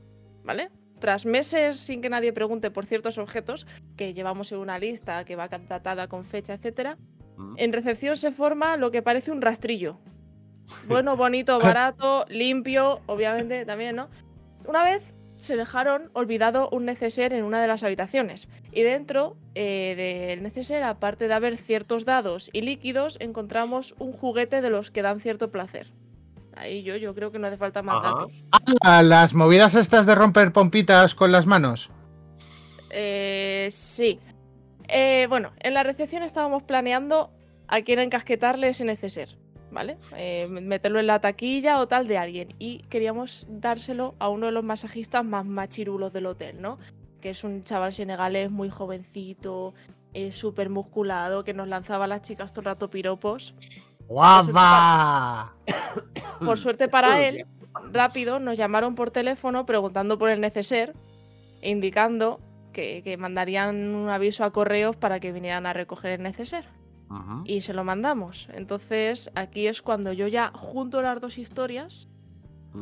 [0.44, 0.70] ¿vale?
[1.00, 5.36] Tras meses sin que nadie pregunte por ciertos objetos que llevamos en una lista que
[5.36, 6.98] va datada con fecha, etcétera,
[7.38, 7.56] Mm.
[7.58, 10.00] en recepción se forma lo que parece un rastrillo.
[10.88, 14.10] Bueno, bonito, barato, limpio, obviamente también, ¿no?
[14.68, 18.48] Una vez se dejaron olvidado un neceser en una de las habitaciones.
[18.72, 24.62] Y dentro eh, del neceser, aparte de haber ciertos dados y líquidos, encontramos un juguete
[24.62, 25.92] de los que dan cierto placer.
[26.56, 28.10] Ahí yo, yo creo que no hace falta más Ajá.
[28.10, 28.32] datos.
[28.82, 31.92] Ah, las movidas estas de romper pompitas con las manos.
[32.90, 34.20] Eh, sí.
[34.88, 37.32] Eh, bueno, en la recepción estábamos planeando
[37.68, 39.38] a quién encasquetarle ese neceser,
[39.76, 39.98] ¿vale?
[40.16, 42.56] Eh, meterlo en la taquilla o tal de alguien.
[42.58, 46.80] Y queríamos dárselo a uno de los masajistas más machirulos del hotel, ¿no?
[47.22, 49.76] Que es un chaval senegalés muy jovencito,
[50.14, 53.54] eh, súper musculado, que nos lanzaba a las chicas todo el rato piropos.
[54.08, 55.54] ¡Guapa!
[56.40, 57.46] Por suerte para él,
[57.92, 60.94] rápido nos llamaron por teléfono preguntando por el neceser,
[61.62, 62.40] indicando
[62.72, 66.66] que, que mandarían un aviso a correos para que vinieran a recoger el neceser.
[67.46, 68.48] Y se lo mandamos.
[68.54, 72.10] Entonces, aquí es cuando yo ya junto las dos historias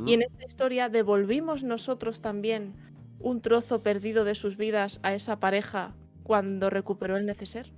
[0.07, 2.73] y en esta historia devolvimos nosotros también
[3.19, 7.71] un trozo perdido de sus vidas a esa pareja cuando recuperó el neceser.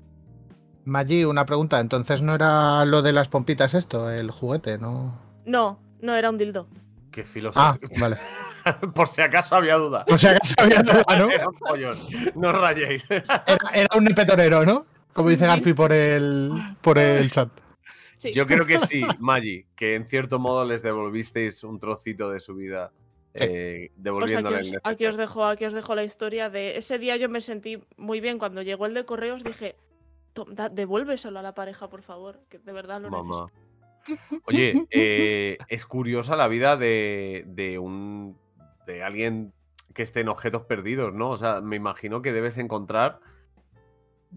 [0.86, 1.80] Maggi, una pregunta.
[1.80, 5.20] Entonces no era lo de las pompitas esto, el juguete, ¿no?
[5.46, 6.68] No, no era un dildo.
[7.12, 7.80] Qué Ah, filosofía.
[8.00, 8.18] vale.
[8.96, 10.06] Por si acaso había duda.
[10.10, 11.30] O sea que sabía duda, ¿no?
[11.32, 12.42] Era un.
[12.42, 13.06] No os rayéis.
[13.10, 14.86] Era, era un nepetorero, ¿no?
[15.16, 15.46] Como dice.
[15.48, 16.52] Garfi por el,
[16.82, 17.50] por el chat.
[18.18, 18.32] Sí.
[18.32, 22.56] Yo creo que sí, Maggi, que en cierto modo les devolvisteis un trocito de su
[22.56, 22.92] vida.
[23.34, 23.44] Sí.
[23.44, 26.78] eh, Pues aquí devolviéndole os, el aquí os dejo, aquí os dejo la historia de
[26.78, 27.18] ese día.
[27.18, 29.44] Yo me sentí muy bien cuando llegó el de correos.
[29.44, 29.76] Dije,
[30.34, 33.48] "Tom, da- devuélveselo a la pareja, por favor, que de verdad lo Mamá.
[34.08, 34.42] necesito.
[34.48, 38.38] Oye, eh, es curiosa la vida de, de un
[38.86, 39.52] de alguien
[39.94, 41.30] que esté en objetos perdidos, ¿no?
[41.32, 43.20] O sea, me imagino que debes encontrar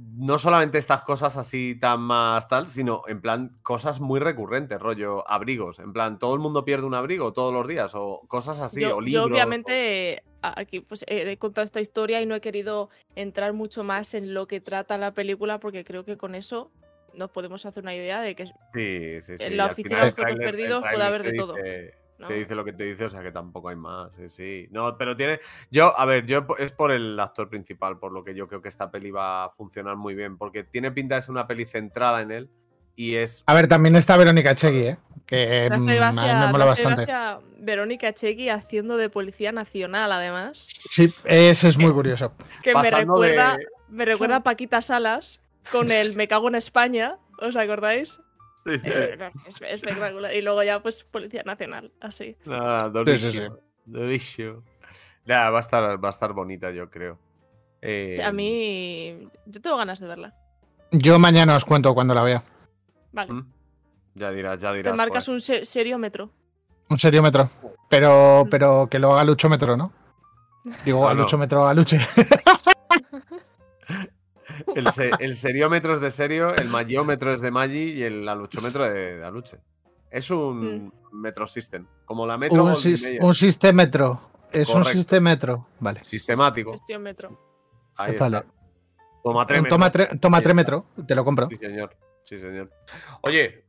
[0.01, 5.29] no solamente estas cosas así tan más tal, sino en plan cosas muy recurrentes, rollo
[5.29, 5.79] abrigos.
[5.81, 8.89] En plan, todo el mundo pierde un abrigo todos los días o cosas así, yo,
[8.91, 9.31] o yo libros.
[9.31, 13.83] obviamente eh, a- aquí pues he contado esta historia y no he querido entrar mucho
[13.83, 16.71] más en lo que trata la película porque creo que con eso
[17.15, 19.45] nos podemos hacer una idea de que Sí, sí, sí.
[19.45, 22.27] En la oficina de objetos perdidos puede haber de todo, dice- ¿no?
[22.27, 24.13] Te dice lo que te dice, o sea que tampoco hay más.
[24.15, 24.69] Sí, sí.
[24.71, 25.41] No, pero tiene.
[25.71, 28.69] Yo, a ver, yo es por el actor principal, por lo que yo creo que
[28.69, 30.37] esta peli va a funcionar muy bien.
[30.37, 32.51] Porque tiene pinta de ser una peli centrada en él.
[32.97, 33.45] Y es.
[33.47, 34.99] A ver, también está Verónica Chegui, ¿eh?
[35.25, 37.07] Que mm, a mí gracia- me mola bastante.
[37.61, 40.67] Verónica Chegui haciendo de policía nacional, además.
[40.89, 42.33] Sí, ese es muy curioso.
[42.65, 43.57] Que me de- recuerda,
[43.89, 47.19] me recuerda a Paquita Salas con el Me cago en España.
[47.41, 48.19] ¿Os acordáis?
[48.69, 48.91] Sí, sí.
[48.93, 50.35] Eh, es espectacular.
[50.35, 52.37] Y luego ya, pues, Policía Nacional, así.
[52.45, 53.37] Nada, Sí, sí, sí.
[53.39, 54.63] durísimo, durísimo.
[55.25, 57.19] Ya, va a estar, va a estar bonita, yo creo.
[57.83, 59.29] Eh, A mí.
[59.47, 60.35] Yo tengo ganas de verla.
[60.91, 62.43] Yo mañana os cuento cuando la vea.
[63.13, 63.33] Vale.
[63.33, 63.53] ¿Mm?
[64.15, 64.97] Ya dirás, ya Te dirás.
[64.97, 65.37] marcas joder.
[65.37, 66.31] un se- seriómetro.
[66.91, 67.51] Un seriómetro.
[67.91, 69.93] Pero, pero que lo haga Luchómetro, ¿no?
[70.85, 71.21] Digo, No, a no.
[71.23, 71.99] Luchómetro, a Luche.
[74.75, 78.85] El, se- el seriómetro es de serio, el magiómetro es de Magi y el aluchómetro
[78.85, 79.59] de, de aluche.
[80.11, 84.21] Es un metro system, como la metro un, sis- un sistemetro.
[84.53, 84.93] Es un Correcto.
[84.99, 85.67] sistemetro.
[85.81, 86.03] Vale.
[86.05, 86.73] sistemático.
[86.73, 87.39] Gestiómetro.
[87.97, 88.39] Ahí Vale.
[88.39, 88.53] está.
[89.23, 89.79] Toma tres Un metros.
[89.79, 90.55] toma, tre- toma tres está.
[90.55, 90.85] metros.
[91.07, 91.47] Te lo compro.
[91.49, 91.97] Sí, señor.
[92.23, 92.71] Sí, señor.
[93.23, 93.65] Oye,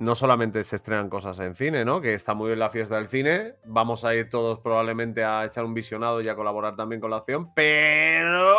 [0.00, 2.00] no solamente se estrenan cosas en cine, ¿no?
[2.00, 3.54] Que está muy bien la fiesta del cine.
[3.64, 7.18] Vamos a ir todos probablemente a echar un visionado y a colaborar también con la
[7.18, 8.56] acción, pero.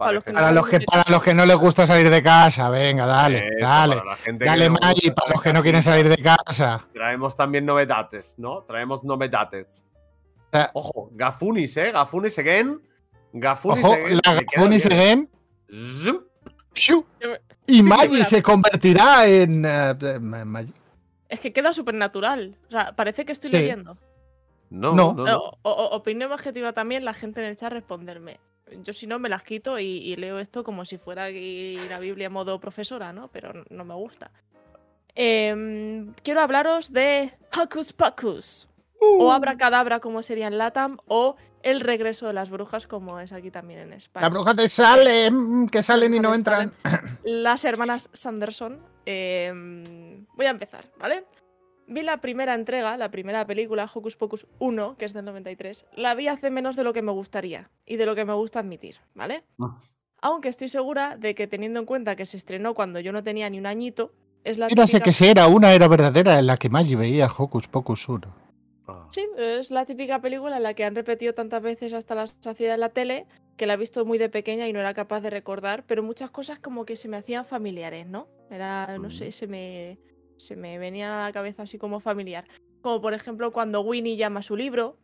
[0.00, 2.70] Para los que Para los, que, para los que no les gusta salir de casa,
[2.70, 3.96] venga, dale, Eso, dale.
[3.96, 6.16] para la gente que Dale, no Maggi, gusta para los que no quieren salir de
[6.16, 6.86] casa.
[6.94, 8.62] Traemos también novedades, ¿no?
[8.62, 9.84] Traemos novedades.
[10.52, 11.92] Eh, Ojo, Gafunis, ¿eh?
[11.92, 12.80] Gafunis again.
[13.34, 14.20] Gafunis Ojo, again.
[14.24, 15.28] la Gafunis again.
[17.66, 19.64] Y Sí, Maggi se convertirá en.
[19.66, 20.72] eh, Maggi.
[21.28, 22.56] Es que queda súper natural.
[22.68, 23.56] O sea, parece que estoy Sí.
[23.56, 23.96] leyendo.
[24.70, 25.12] No, No.
[25.12, 25.38] no, no.
[25.38, 28.40] O- o- opinión objetiva también, la gente en el chat responderme.
[28.82, 32.26] Yo si no me las quito y, y leo esto como si fuera la Biblia
[32.26, 33.28] en modo profesora, ¿no?
[33.28, 34.30] Pero no me gusta.
[35.14, 38.68] Em, quiero hablaros de Hocus Pocus.
[39.00, 39.24] Uh.
[39.24, 40.98] O Abracadabra, como sería en Latam.
[41.08, 44.26] O El regreso de las brujas, como es aquí también en España.
[44.26, 46.74] La bruja te sale, mm, que salen y no Brujas entran.
[47.24, 48.80] Las hermanas Sanderson.
[49.04, 51.24] em, voy a empezar, ¿vale?
[51.92, 55.86] Vi la primera entrega, la primera película, Hocus Pocus 1, que es del 93.
[55.96, 58.60] La vi hace menos de lo que me gustaría y de lo que me gusta
[58.60, 59.42] admitir, ¿vale?
[59.58, 59.76] Ah.
[60.22, 63.50] Aunque estoy segura de que teniendo en cuenta que se estrenó cuando yo no tenía
[63.50, 64.12] ni un añito,
[64.44, 67.26] es la sé típica- que si era una era verdadera en la que Maggi veía
[67.26, 68.32] Hocus Pocus 1.
[68.86, 69.06] Ah.
[69.10, 72.74] Sí, es la típica película en la que han repetido tantas veces hasta la saciedad
[72.74, 73.26] en la tele
[73.56, 76.30] que la he visto muy de pequeña y no era capaz de recordar, pero muchas
[76.30, 78.28] cosas como que se me hacían familiares, ¿no?
[78.48, 79.98] Era, no sé, se me,
[80.40, 82.44] se me venía a la cabeza así como familiar.
[82.82, 84.96] Como por ejemplo cuando Winnie llama a su libro,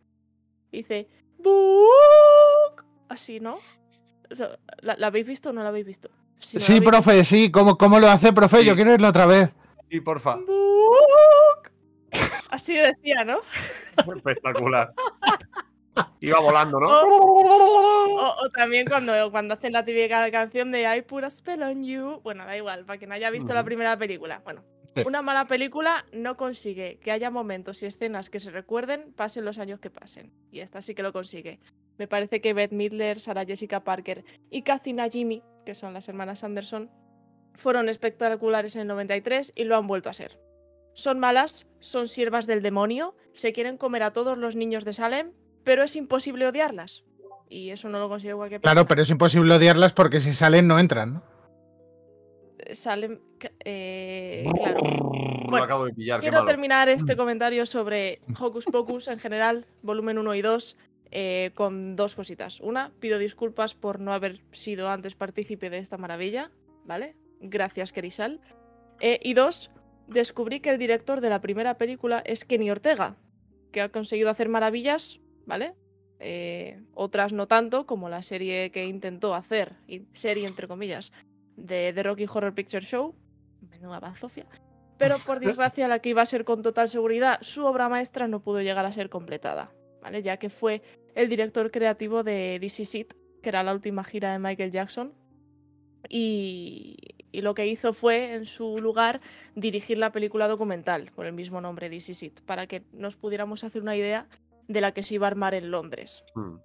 [0.72, 3.58] dice Book, así, ¿no?
[4.80, 6.10] ¿La, la habéis visto o no la habéis visto?
[6.38, 7.50] Si no la Sí, habéis profe, sí.
[7.50, 8.60] ¿Cómo, cómo lo hace, profe?
[8.60, 8.66] Sí.
[8.66, 9.52] Yo quiero irlo otra vez.
[9.90, 10.36] Sí, porfa.
[10.36, 11.70] Book.
[12.50, 13.40] Así decía, ¿no?
[14.16, 14.92] Espectacular.
[16.20, 16.88] Iba volando, ¿no?
[16.88, 21.84] O, o también cuando, cuando hacen la típica canción de I put a spell on
[21.84, 22.20] you.
[22.22, 24.40] Bueno, da igual, para quien no haya visto la primera película.
[24.44, 24.75] Bueno, Sí.
[25.04, 29.58] Una mala película no consigue que haya momentos y escenas que se recuerden, pasen los
[29.58, 30.32] años que pasen.
[30.50, 31.60] Y esta sí que lo consigue.
[31.98, 36.44] Me parece que Beth Midler, Sarah Jessica Parker y Kathy Najimy, que son las hermanas
[36.44, 36.90] Anderson,
[37.54, 40.38] fueron espectaculares en el 93 y lo han vuelto a ser.
[40.94, 45.32] Son malas, son siervas del demonio, se quieren comer a todos los niños de Salem,
[45.62, 47.04] pero es imposible odiarlas.
[47.48, 48.74] Y eso no lo consigue cualquier persona.
[48.74, 51.35] Claro, pero es imposible odiarlas porque si salen no entran, ¿no?
[52.74, 53.18] Salem.
[53.64, 54.80] eh, claro.
[55.48, 60.34] Bueno, acabo de pillar, Quiero terminar este comentario sobre Hocus Pocus en general, volumen 1
[60.34, 60.76] y 2,
[61.10, 62.60] eh, con dos cositas.
[62.60, 66.50] Una, pido disculpas por no haber sido antes partícipe de esta maravilla,
[66.84, 67.16] ¿vale?
[67.40, 68.40] Gracias, Kerisal.
[69.00, 69.70] Eh, y dos,
[70.08, 73.16] descubrí que el director de la primera película es Kenny Ortega,
[73.72, 75.74] que ha conseguido hacer maravillas, ¿vale?
[76.18, 79.76] Eh, otras no tanto, como la serie que intentó hacer,
[80.12, 81.12] serie entre comillas,
[81.56, 83.14] de The Rocky Horror Picture Show.
[83.70, 84.46] Menuda bazofia.
[84.98, 88.40] Pero por desgracia, la que iba a ser con total seguridad su obra maestra no
[88.42, 90.22] pudo llegar a ser completada, ¿vale?
[90.22, 90.82] Ya que fue
[91.14, 95.12] el director creativo de This Is It, que era la última gira de Michael Jackson.
[96.08, 96.96] Y,
[97.32, 99.20] y lo que hizo fue, en su lugar,
[99.54, 103.64] dirigir la película documental con el mismo nombre, This Is It, para que nos pudiéramos
[103.64, 104.28] hacer una idea
[104.68, 106.24] de la que se iba a armar en Londres.
[106.34, 106.56] Hmm.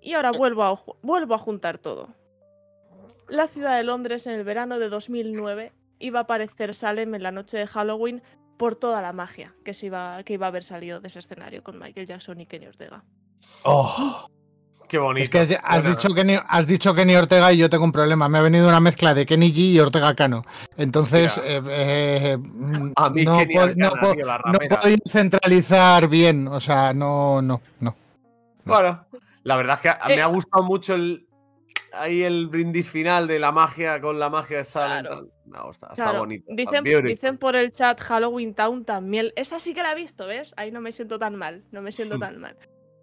[0.00, 2.14] Y ahora vuelvo a, ju- vuelvo a juntar todo.
[3.28, 7.30] La ciudad de Londres en el verano de 2009 iba a aparecer Salem en la
[7.32, 8.22] noche de Halloween
[8.56, 11.62] por toda la magia que, se iba, que iba a haber salido de ese escenario
[11.62, 13.04] con Michael Jackson y Kenny Ortega.
[13.64, 14.26] Oh,
[14.88, 15.22] Qué bonito.
[15.38, 18.28] es que has, dicho Kenny, has dicho Kenny Ortega y yo tengo un problema.
[18.28, 20.44] Me ha venido una mezcla de Kenny G y Ortega Cano.
[20.76, 22.38] Entonces, eh, eh,
[22.96, 23.90] A mí no, Kenny puedo- no
[24.24, 24.58] la no
[25.06, 26.48] centralizar bien.
[26.48, 27.94] O sea, no, no, no.
[28.64, 29.06] Bueno,
[29.42, 31.27] la verdad es que a- Eh, me ha gustado mucho el
[31.92, 35.06] ahí el brindis final de la magia con la magia de Salem.
[35.06, 35.66] Claro.
[35.66, 36.44] gustado, está Claro, bonito.
[37.04, 39.32] dicen, por el chat Halloween Town también.
[39.36, 40.52] Esa sí que la he visto, ¿ves?
[40.56, 41.64] Ahí no me siento tan mal.
[41.70, 42.20] No me siento Hmm.
[42.20, 42.56] tan mal.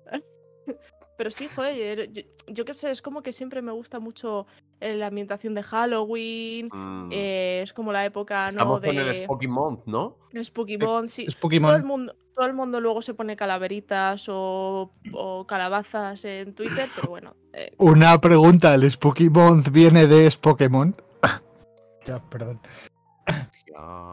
[1.17, 4.48] Pero sí, joder, yo, yo qué sé, es como que siempre me gusta mucho
[4.93, 6.69] la ambientación de Halloween.
[6.71, 7.10] Mm.
[7.12, 8.50] eh, es como la época, ¿no?
[8.50, 10.17] Estamos de con el Spooky Month, ¿no?
[10.43, 11.26] Spooky Bond, sí.
[11.28, 16.54] Es Todo el, mundo, todo el mundo luego se pone calaveritas o, o calabazas en
[16.54, 17.36] Twitter, pero bueno.
[17.54, 20.95] eh, Una pregunta: ¿el Spooky Month viene de Pokémon?
[22.06, 22.60] ya, perdón.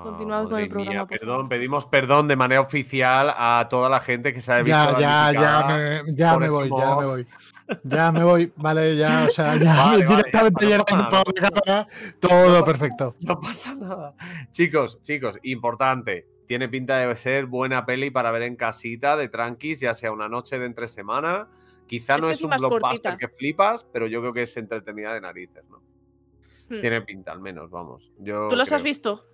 [0.02, 4.32] Continuamos con el programa, mía, perdón, pedimos perdón de manera oficial a toda la gente
[4.32, 7.26] que se ha visto Ya, ya, ya, me, ya me voy, ya me voy.
[7.84, 11.88] Ya me voy, vale, ya, o sea, ya Vale, directamente ya no nada, la cámara,
[12.20, 13.14] todo perfecto.
[13.20, 14.14] No pasa nada.
[14.50, 16.26] Chicos, chicos, importante.
[16.46, 20.28] Tiene pinta de ser buena peli para ver en casita, de tranquis, ya sea una
[20.28, 21.48] noche de entre semana.
[21.86, 23.16] Quizá Es no es un blockbuster cortita.
[23.16, 25.82] que flipas, pero yo creo que es entretenida de narices, ¿no?
[26.68, 26.80] hmm.
[26.80, 28.12] Tiene pinta, al menos, vamos.
[28.18, 29.26] Yo ¿Tú las has visto?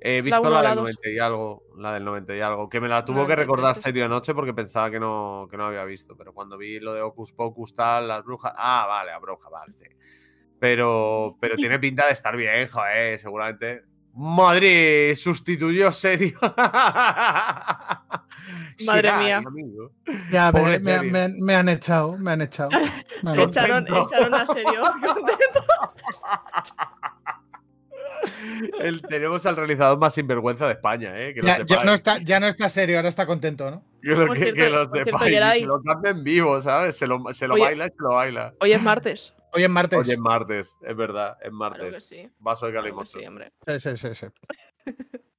[0.00, 0.82] He visto la, la del dos.
[0.84, 3.76] 90 y algo, la del 90 y algo, que me la tuvo que 93, recordar
[3.76, 7.02] serio anoche porque pensaba que no, que no había visto, pero cuando vi lo de
[7.02, 9.84] Ocus Pocus tal, las brujas, ah, vale, la bruja, vale, sí.
[10.58, 13.82] Pero, pero tiene pinta de estar bien, joder, seguramente.
[14.14, 16.36] Madrid sustituyó serio.
[18.86, 19.36] Madre Shiraz, mía.
[19.46, 19.92] amigo.
[20.32, 21.10] Ya, me, me- serie.
[21.12, 22.70] me- me han echado, me han echado.
[23.22, 23.60] me han Contento.
[23.60, 23.78] echado.
[23.78, 24.82] Echaron, echaron a serio.
[28.80, 31.34] El- tenemos al realizador más sinvergüenza de España, ¿eh?
[31.34, 33.82] Que Ya, no está, ya no está serio, ahora está contento, ¿no?
[34.02, 36.96] Que lo, que, cierto- que lo por cierto, sepáis, se lo cambia en vivo, ¿sabes?
[36.96, 37.62] Se lo, se lo Oye.
[37.64, 38.54] baila y se lo baila.
[38.60, 39.32] Hoy es martes.
[39.52, 39.98] Hoy es martes.
[39.98, 41.80] Oye, es martes, es verdad, es martes.
[41.80, 42.28] Claro que sí.
[42.38, 43.52] Vaso de Claro sí, hombre.
[43.78, 44.26] Sí, sí, sí.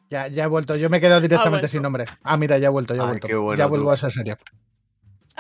[0.10, 1.68] Ya, ya he vuelto, yo me he quedado directamente vuelto.
[1.70, 2.04] sin nombre.
[2.24, 3.28] Ah, mira, ya he vuelto, ya he Ay, vuelto.
[3.28, 3.70] qué bueno, ya tú.
[3.70, 4.36] vuelvo a esa serie.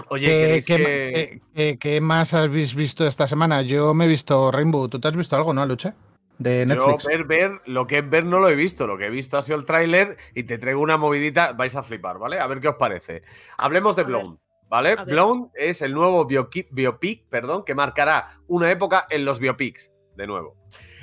[0.07, 3.61] Oye, ¿Qué, ¿queréis qué ma- que- qué- más habéis visto esta semana?
[3.61, 4.87] Yo me he visto Rainbow.
[4.87, 5.93] ¿Tú te has visto algo, no, Luche?
[6.41, 7.05] De Yo Netflix.
[7.05, 8.87] ver, ver, lo que es ver no lo he visto.
[8.87, 11.53] Lo que he visto ha sido el tráiler y te traigo una movidita.
[11.53, 12.39] Vais a flipar, ¿vale?
[12.39, 13.23] A ver qué os parece.
[13.57, 14.03] Hablemos de.
[14.03, 14.95] Blown, ¿vale?
[14.95, 20.55] Blown es el nuevo biopic, perdón, que marcará una época en los biopics, de nuevo.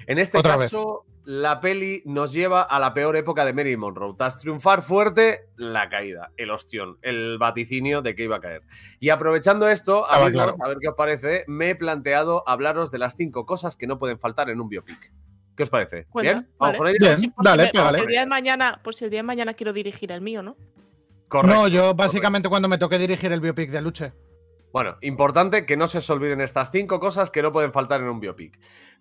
[0.07, 0.71] En este Otra vez.
[0.71, 4.15] caso, la peli nos lleva a la peor época de Marilyn Monroe.
[4.17, 8.63] Tras triunfar fuerte, la caída, el ostión, el vaticinio de que iba a caer.
[8.99, 10.65] Y aprovechando esto, Estaba amigos, claro.
[10.65, 13.99] a ver qué os parece, me he planteado hablaros de las cinco cosas que no
[13.99, 15.13] pueden faltar en un biopic.
[15.59, 16.07] ¿Qué os parece?
[16.07, 16.49] Cuenta, ¿Bien?
[16.57, 16.79] ¿Vamos vale.
[16.79, 16.97] con ello?
[17.01, 17.17] Bien.
[17.17, 17.99] Sí, por dale, si por pégale.
[17.99, 20.57] el día de mañana, por si el día de mañana quiero dirigir el mío, ¿no?
[21.27, 21.57] Correcto.
[21.63, 24.13] no, yo básicamente cuando me toque dirigir el biopic de Luche.
[24.73, 28.07] Bueno, importante que no se os olviden estas cinco cosas que no pueden faltar en
[28.09, 28.57] un biopic.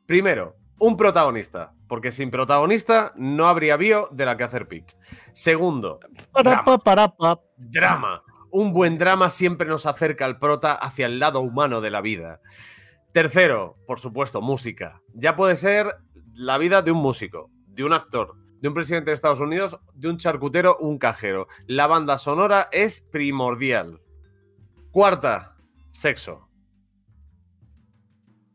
[0.07, 4.97] Primero, un protagonista, porque sin protagonista no habría bio de la que hacer pic.
[5.33, 5.99] Segundo,
[6.31, 6.63] Para, Drama.
[6.65, 7.39] pa, para, pa.
[7.55, 8.23] drama.
[8.49, 12.41] Un buen drama siempre nos acerca al prota hacia el lado humano de la vida.
[13.11, 15.01] Tercero, por supuesto, música.
[15.13, 15.95] Ya puede ser
[16.37, 20.09] la vida de un músico, de un actor, de un presidente de Estados Unidos, de
[20.09, 21.47] un charcutero, un cajero.
[21.67, 24.01] La banda sonora es primordial.
[24.91, 25.57] Cuarta,
[25.91, 26.47] sexo.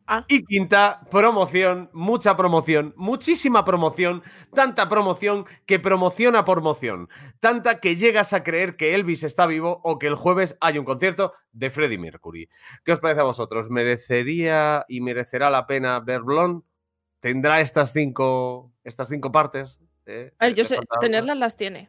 [0.06, 0.24] Ah.
[0.28, 4.22] Y quinta, promoción, mucha promoción, muchísima promoción,
[4.52, 7.08] tanta promoción que promociona por moción,
[7.40, 10.84] tanta que llegas a creer que Elvis está vivo o que el jueves hay un
[10.84, 12.48] concierto de Freddie Mercury.
[12.84, 13.70] ¿Qué os parece a vosotros?
[13.70, 16.64] ¿Merecería y merecerá la pena ver Blonde?
[17.22, 19.78] ¿Tendrá estas cinco, estas cinco partes?
[20.06, 21.88] Eh, A ver, yo ¿Le sé, tenerlas las tiene.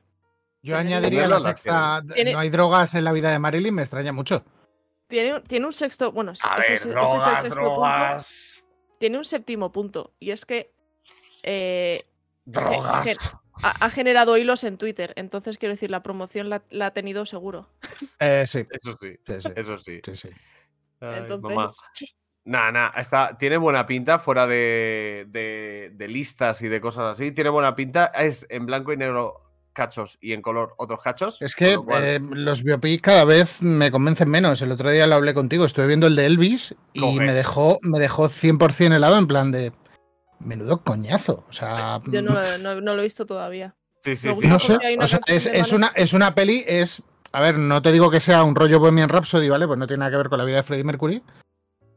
[0.62, 2.04] Yo Tiene- añadiría la sexta.
[2.14, 4.46] Tiene- No hay drogas en la vida de Marilyn, me extraña mucho.
[5.08, 6.12] Tiene, tiene un sexto.
[6.12, 8.98] Bueno, A ese, ver, ese- ese drogas, es el sexto punto.
[9.00, 10.14] Tiene un séptimo punto.
[10.20, 10.72] Y es que
[11.42, 12.04] eh,
[12.46, 13.18] drogas.
[13.64, 15.14] ha, ha generado hilos en Twitter.
[15.16, 17.70] Entonces, quiero decir, la promoción la, la ha tenido seguro.
[18.20, 19.50] Eh, sí, Eso sí, sí, sí.
[19.56, 20.00] eso sí.
[20.06, 20.30] sí, sí.
[21.02, 21.74] Ay, Entonces, mamá.
[22.46, 27.32] Nah, nah, está, tiene buena pinta fuera de, de- de listas y de cosas así.
[27.32, 28.08] Tiene buena pinta.
[28.08, 29.40] Es en blanco y negro
[29.72, 31.42] cachos y en color otros cachos.
[31.42, 34.62] Es que con lo cual- eh, los biopics cada vez me convencen menos.
[34.62, 37.98] El otro día lo hablé contigo, estuve viendo el de Elvis y me dejó, me
[38.00, 39.72] dejó 100% helado en plan de
[40.40, 41.46] menudo coñazo.
[41.50, 43.74] O sea, yo no, lo- no- no lo he visto todavía.
[44.02, 44.48] sí, sí, sí.
[44.48, 44.78] no sé.
[44.84, 47.02] hay una o sea, canción es, es una, es una peli, es.
[47.32, 49.66] A ver, no te digo que sea un rollo Bohemian Rhapsody, ¿vale?
[49.66, 51.24] Pues no tiene nada que ver con la vida de Freddie Mercury.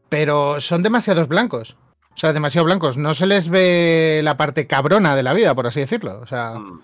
[0.09, 1.77] Pero son demasiados blancos.
[2.15, 2.97] O sea, demasiado blancos.
[2.97, 6.21] No se les ve la parte cabrona de la vida, por así decirlo.
[6.21, 6.55] O sea.
[6.55, 6.83] Mm.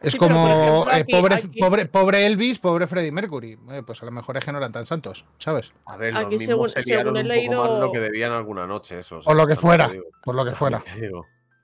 [0.00, 3.58] Es Sí, como ejemplo, eh, pobre, aquí- pobre, pobre Elvis, pobre Freddie Mercury.
[3.72, 5.72] Eh, pues a lo mejor es que no eran tan santos, ¿sabes?
[5.86, 7.92] A ver, Aquí mismos según- se según liaron he un poco más de lo leído-
[7.92, 9.18] que debían alguna noche, eso.
[9.24, 9.90] O lo que fuera,
[10.22, 10.80] por lo que fuera.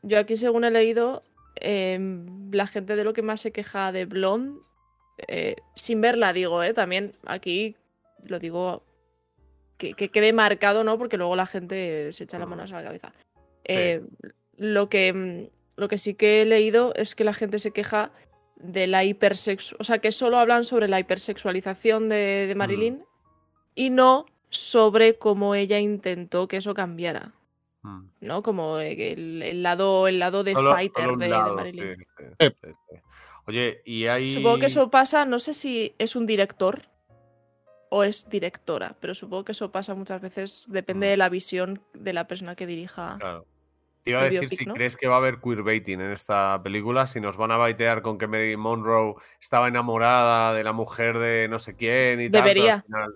[0.02, 1.22] Yo aquí, según he leído,
[1.54, 4.58] em, la gente de lo que más se queja de Blonde,
[5.28, 7.76] eh, sin verla, digo, eh, también aquí
[8.26, 8.82] lo digo
[9.84, 10.96] que, que quede marcado, ¿no?
[10.98, 13.12] Porque luego la gente se echa las manos a la cabeza.
[13.64, 14.02] Eh,
[14.56, 18.10] lo, que, mm, lo que sí que he leído es que la gente se queja
[18.56, 23.04] de la hipersexualización, o sea, que solo hablan sobre la hipersexualización de, de Marilyn
[23.74, 27.32] y no sobre cómo ella intentó que eso cambiara.
[27.82, 28.04] Mm.
[28.20, 28.42] ¿no?
[28.42, 31.96] Como el, el lado, el lado de Solo- fighter solo de, Marilyn.
[32.40, 32.96] sí, sí.
[33.46, 34.32] Oye, y hay.
[34.32, 36.88] Supongo que eso pasa, no sé si es un director
[37.90, 41.10] o es directora, pero supongo que eso pasa muchas veces, depende Mm.
[41.10, 43.16] de la visión de la persona que dirija.
[43.20, 43.46] Claro.
[44.02, 44.74] Te iba a decir biopic, si ¿no?
[44.74, 48.18] crees que va a haber queerbaiting en esta película, si nos van a baitear con
[48.18, 52.42] que Marilyn Monroe estaba enamorada de la mujer de no sé quién y tal.
[52.42, 52.82] pero al Debería.
[52.82, 53.14] final-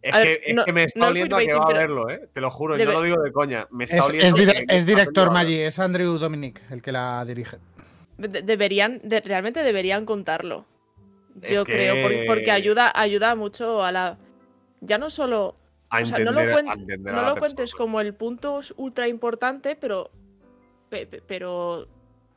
[0.00, 1.72] Es, A que, ver, es no- que me está no oliendo a que va a
[1.72, 2.28] verlo, ¿eh?
[2.32, 3.66] Te lo juro, y Debe- no lo digo de coña.
[3.72, 6.62] Me está Es, oliendo es que- dire- que es esta director Maggi, es Andrew Dominic
[6.70, 7.56] el que la dirige.
[8.16, 10.64] De- deberían, de- realmente deberían contarlo.
[11.46, 14.18] Yo creo, porque, porque que- ayuda, ayuda mucho a la.
[14.80, 15.56] Ya no solo
[15.90, 16.66] A o sea, no lo, cuen-
[17.12, 20.10] no cuentes como el punto ultra importante, pero,
[20.90, 21.88] pe- pe- pero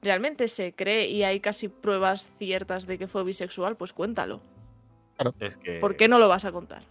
[0.02, 4.42] realmente se cree y hay casi pruebas ciertas de que fue bisexual, pues cuéntalo.
[5.40, 5.80] Es que...
[5.80, 6.84] ¿Por qué no lo vas a contar?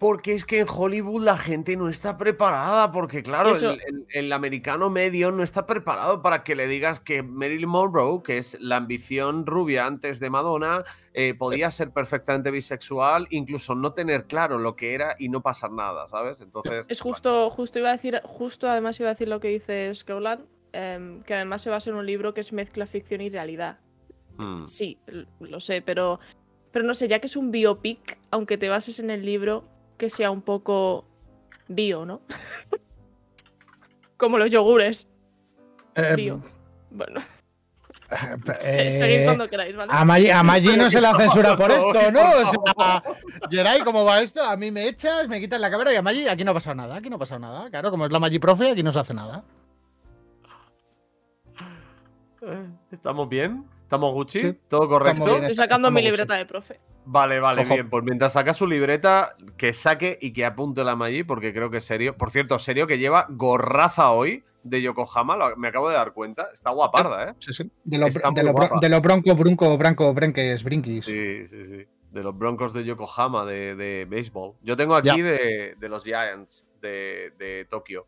[0.00, 4.06] Porque es que en Hollywood la gente no está preparada, porque claro, Eso- el, el-
[4.08, 8.58] el americano medio no está preparado para que le digas que Marilyn Monroe, que es
[8.60, 14.56] la ambición rubia antes de Madonna, eh, podía ser perfectamente bisexual, incluso no tener claro
[14.58, 16.40] lo que era y no pasar nada, ¿sabes?
[16.40, 16.86] Entonces...
[16.88, 20.46] Es justo, justo iba a decir, justo además iba a decir lo que dice Scrolland,
[20.72, 23.80] em, que además se basa en un libro que es mezcla ficción y realidad.
[24.38, 24.98] bueno, mm, Sí,
[25.40, 26.20] lo sé, pero,
[26.72, 29.64] pero no sé, ya que es un biopic, aunque te bases en el libro,
[30.00, 31.04] que sea un poco
[31.68, 32.22] bio, ¿no?
[34.16, 35.06] Como los yogures.
[35.94, 36.42] Eh, Bio.
[36.90, 37.20] Bueno,
[38.62, 39.92] eh, seguid cuando queráis, ¿vale?
[39.92, 42.20] a Maggi, a Maggi no se la censura por esto, ¿no?
[42.22, 43.02] O sea,
[43.50, 44.42] Geray, ¿cómo va esto?
[44.42, 46.76] A mí me echas, me quitas la cámara y a Maggi aquí no ha pasado
[46.76, 47.68] nada, aquí no ha pasado nada.
[47.68, 49.44] Claro, como es la Maggi profe, aquí no se hace nada.
[52.42, 53.66] eh, ¿Estamos bien?
[53.82, 54.40] ¿Estamos Gucci?
[54.40, 55.24] Sí, ¿Todo correcto?
[55.24, 55.36] bien.
[55.42, 56.80] Estoy sacando mi libreta de profe.
[57.12, 57.74] Vale, vale, Ojo.
[57.74, 57.90] bien.
[57.90, 61.78] Pues mientras saca su libreta, que saque y que apunte la Maggi, porque creo que
[61.78, 62.16] es serio.
[62.16, 66.48] Por cierto, serio que lleva gorraza hoy de Yokohama, lo- me acabo de dar cuenta.
[66.52, 67.34] Está guaparda, ¿eh?
[67.40, 67.70] Sí, sí.
[67.82, 68.78] De lo, Está de muy lo bro- guapa.
[68.80, 71.04] de lo bronco, brunco, branco, brenques, brinquis.
[71.04, 71.84] Sí, sí, sí.
[72.12, 74.54] De los Broncos de Yokohama, de, de béisbol.
[74.62, 78.06] Yo tengo aquí de, de los Giants de, de Tokio.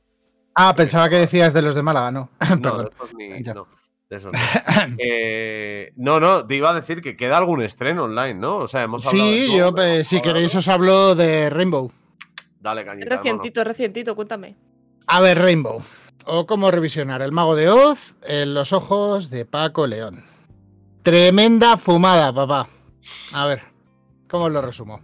[0.54, 2.30] Ah, pensaba que decías de los de Málaga, no.
[2.50, 2.90] No, Perdón.
[3.16, 3.66] ni- no,
[4.12, 4.32] de esos.
[4.98, 8.58] Eh, no, no, te iba a decir que queda algún estreno online, ¿no?
[8.58, 11.50] O sea, hemos hablado de Sí, yo, pero hemos si hablado- queréis os hablo de
[11.50, 11.90] Rainbow.
[12.60, 13.16] Dale, cañita.
[13.16, 14.54] recientito, recientito, cuéntame.
[15.06, 15.82] A ver, Rainbow.
[16.24, 20.24] O cómo revisionar el mago de Oz en los ojos de Paco León.
[21.02, 22.68] Tremenda fumada, papá.
[23.32, 23.62] A ver,
[24.30, 25.00] ¿cómo os lo resumo?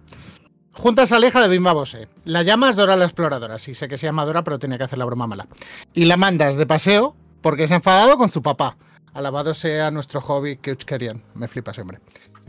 [0.75, 2.07] Juntas a la hija de Bimba Bose.
[2.25, 3.59] La llamas Dora la exploradora.
[3.59, 5.49] Sí, sé que se llama Dora, pero tenía que hacer la broma mala.
[5.93, 8.77] Y la mandas de paseo porque se ha enfadado con su papá.
[9.19, 11.25] Alabado sea nuestro hobby Kerian.
[11.35, 11.99] Me flipa siempre.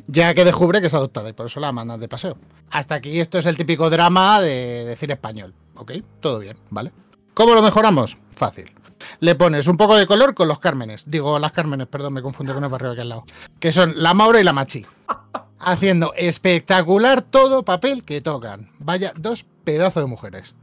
[0.06, 2.38] Ya que descubre que es adoptada y por eso la mandan de paseo.
[2.70, 5.56] Hasta aquí esto es el típico drama de decir español.
[5.74, 5.94] ¿Ok?
[6.20, 6.92] Todo bien, ¿vale?
[7.34, 8.20] ¿Cómo lo mejoramos?
[8.36, 8.72] Fácil.
[9.20, 11.10] Le pones un poco de color con los Cármenes.
[11.10, 13.24] Digo, las Cármenes, perdón, me confundo con el barrio aquí al lado.
[13.60, 14.86] Que son la Maura y la Machi.
[15.58, 18.70] Haciendo espectacular todo papel que tocan.
[18.78, 20.54] Vaya, dos pedazos de mujeres.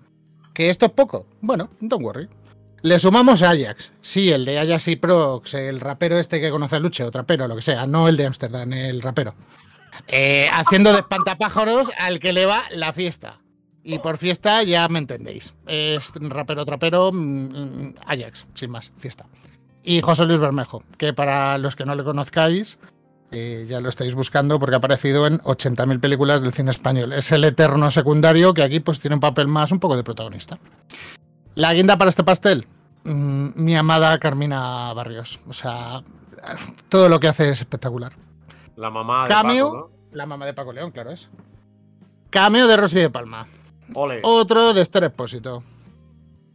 [0.54, 1.26] ¿Que esto es poco?
[1.40, 2.28] Bueno, don't worry.
[2.83, 3.93] Le sumamos a Ajax.
[4.01, 7.49] Sí, el de Ajax y Prox, el rapero este que conoce a Luche, o trapero,
[7.49, 7.87] lo que sea.
[7.87, 9.35] No el de Amsterdam, el rapero.
[10.09, 13.41] Eh, haciendo de espantapájaros al que le va la fiesta.
[13.83, 15.55] Y por fiesta ya me entendéis.
[15.66, 19.27] Es rapero trapero mm, mm, Ajax, sin más, fiesta.
[19.83, 22.79] Y José Luis Bermejo, que para los que no le conozcáis,
[23.31, 27.12] eh, ya lo estáis buscando porque ha aparecido en 80.000 películas del cine español.
[27.12, 30.59] Es el eterno secundario que aquí pues tiene un papel más, un poco de protagonista.
[31.57, 32.66] La guinda para este pastel,
[33.04, 35.40] mm, mi amada Carmina Barrios.
[35.48, 36.02] O sea,
[36.90, 38.12] todo lo que hace es espectacular.
[38.76, 41.30] La mamá de Cameo, Paco, la mamá de Paco León, claro es.
[42.28, 43.46] Cameo de Rosy de Palma.
[44.22, 45.62] Otro de Esther Expósito.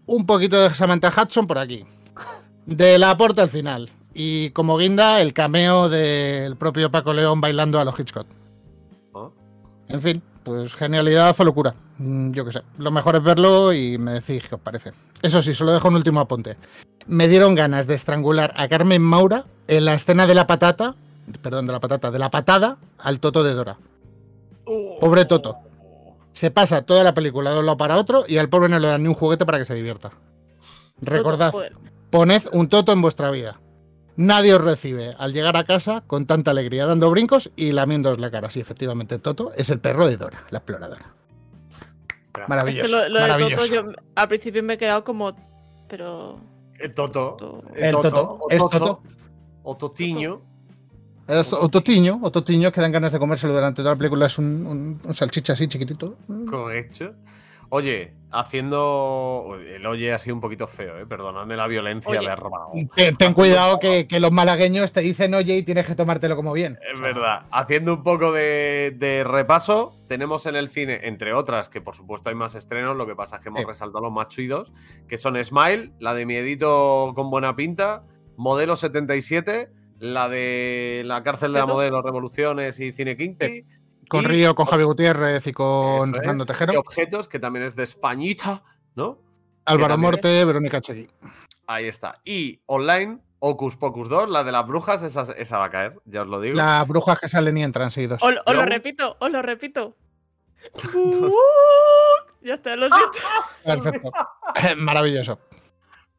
[0.06, 1.84] Un poquito de Samantha Hudson por aquí.
[2.68, 3.90] De la aporte al final.
[4.14, 8.28] Y como guinda, el cameo del propio Paco León bailando a los Hitchcock.
[9.16, 9.30] ¿Ah?
[9.88, 11.76] En fin, pues genialidad o locura.
[11.98, 12.62] Mm, Yo qué sé.
[12.78, 14.92] Lo mejor es verlo y me decís qué os parece.
[15.22, 16.58] Eso sí, solo dejo un último apunte.
[17.08, 20.96] Me dieron ganas de estrangular a Carmen Maura en la escena de la patata.
[21.42, 23.78] Perdón, de la patata, de la patada al Toto de Dora.
[25.00, 25.58] Pobre Toto.
[26.34, 28.88] Se pasa toda la película de un lado para otro y al pobre no le
[28.88, 30.12] dan ni un juguete para que se divierta.
[31.02, 31.54] Recordad,
[32.10, 33.60] poned un Toto en vuestra vida.
[34.22, 38.30] Nadie os recibe al llegar a casa con tanta alegría, dando brincos y lamiéndoos la
[38.30, 38.50] cara.
[38.52, 41.14] Sí, efectivamente, Toto es el perro de Dora, la exploradora.
[41.72, 41.78] Es
[42.34, 42.96] que Maravilloso.
[42.98, 43.56] lo, lo de maravilloso.
[43.64, 43.84] Toto, yo
[44.16, 45.36] al principio me he quedado como.
[45.88, 46.40] Pero.
[46.80, 47.36] El Toto.
[47.38, 47.64] Toto.
[47.76, 49.02] El Toto, o es Toto.
[49.64, 50.42] O Totiño.
[51.28, 54.26] Es Ototiño, Ototiño, que dan ganas de comérselo durante toda la película.
[54.26, 56.16] Es un, un- un salchicha así chiquitito.
[56.50, 57.14] Correcto.
[57.74, 59.58] Oye, haciendo.
[59.66, 61.06] El oye así un poquito feo, ¿eh?
[61.06, 62.28] Perdonadme la violencia Oye.
[62.28, 62.90] verbal.
[62.96, 66.52] Ten, ten cuidado que, que los malagueños te dicen oye y tienes que tomártelo como
[66.54, 66.78] bien.
[66.94, 67.44] Es verdad.
[67.52, 72.30] Haciendo un poco de, de repaso, tenemos en el cine, entre otras, que por supuesto
[72.30, 73.68] hay más estrenos, lo que pasa es que hemos Sí.
[73.68, 74.72] resaltado los más chuidos,
[75.08, 78.04] que son Smile, la de Miedito con buena pinta,
[78.38, 79.70] Modelo 77,
[80.00, 83.66] la de La cárcel de la modelo, Revoluciones y Cine Kinky.
[84.12, 86.74] Con y- Río, con Javi Gutiérrez y con Fernando es, Tejero.
[86.74, 88.62] Y Objetos, que también es de Españita,
[88.94, 89.20] ¿no?
[89.64, 91.08] Álvaro Morte, Verónica Chegui.
[91.66, 92.20] Ahí está.
[92.26, 96.24] Y online, Ocus Pocus 2, la de las brujas, esa, esa va a caer, ya
[96.24, 96.58] os lo digo.
[96.58, 98.22] Las brujas que salen y entran seguidos.
[98.22, 99.96] Os, os lo repito, os lo repito.
[102.42, 103.18] ya está, lo siento.
[103.64, 104.12] Perfecto.
[104.78, 105.40] Maravilloso.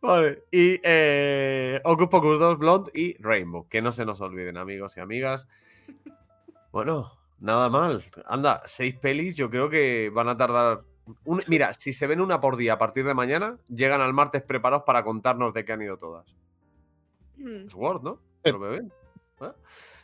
[0.01, 3.69] Vale, y eh, Ocus Pocus 2, Blonde y Rainbow.
[3.69, 5.47] Que no se nos olviden, amigos y amigas.
[6.73, 7.13] Bueno,
[7.43, 8.03] nada mal.
[8.27, 10.83] Anda, seis pelis, yo creo que van a tardar.
[11.25, 14.43] un- Mira, si se ven una por día a partir de mañana, llegan al martes
[14.43, 16.35] preparados para contarnos de qué han ido todas.
[17.37, 17.67] Hmm.
[17.67, 18.19] Es Word, ¿no?
[18.45, 18.53] Sí.
[18.53, 18.93] Lo ven.
[19.41, 19.53] ¿Eh?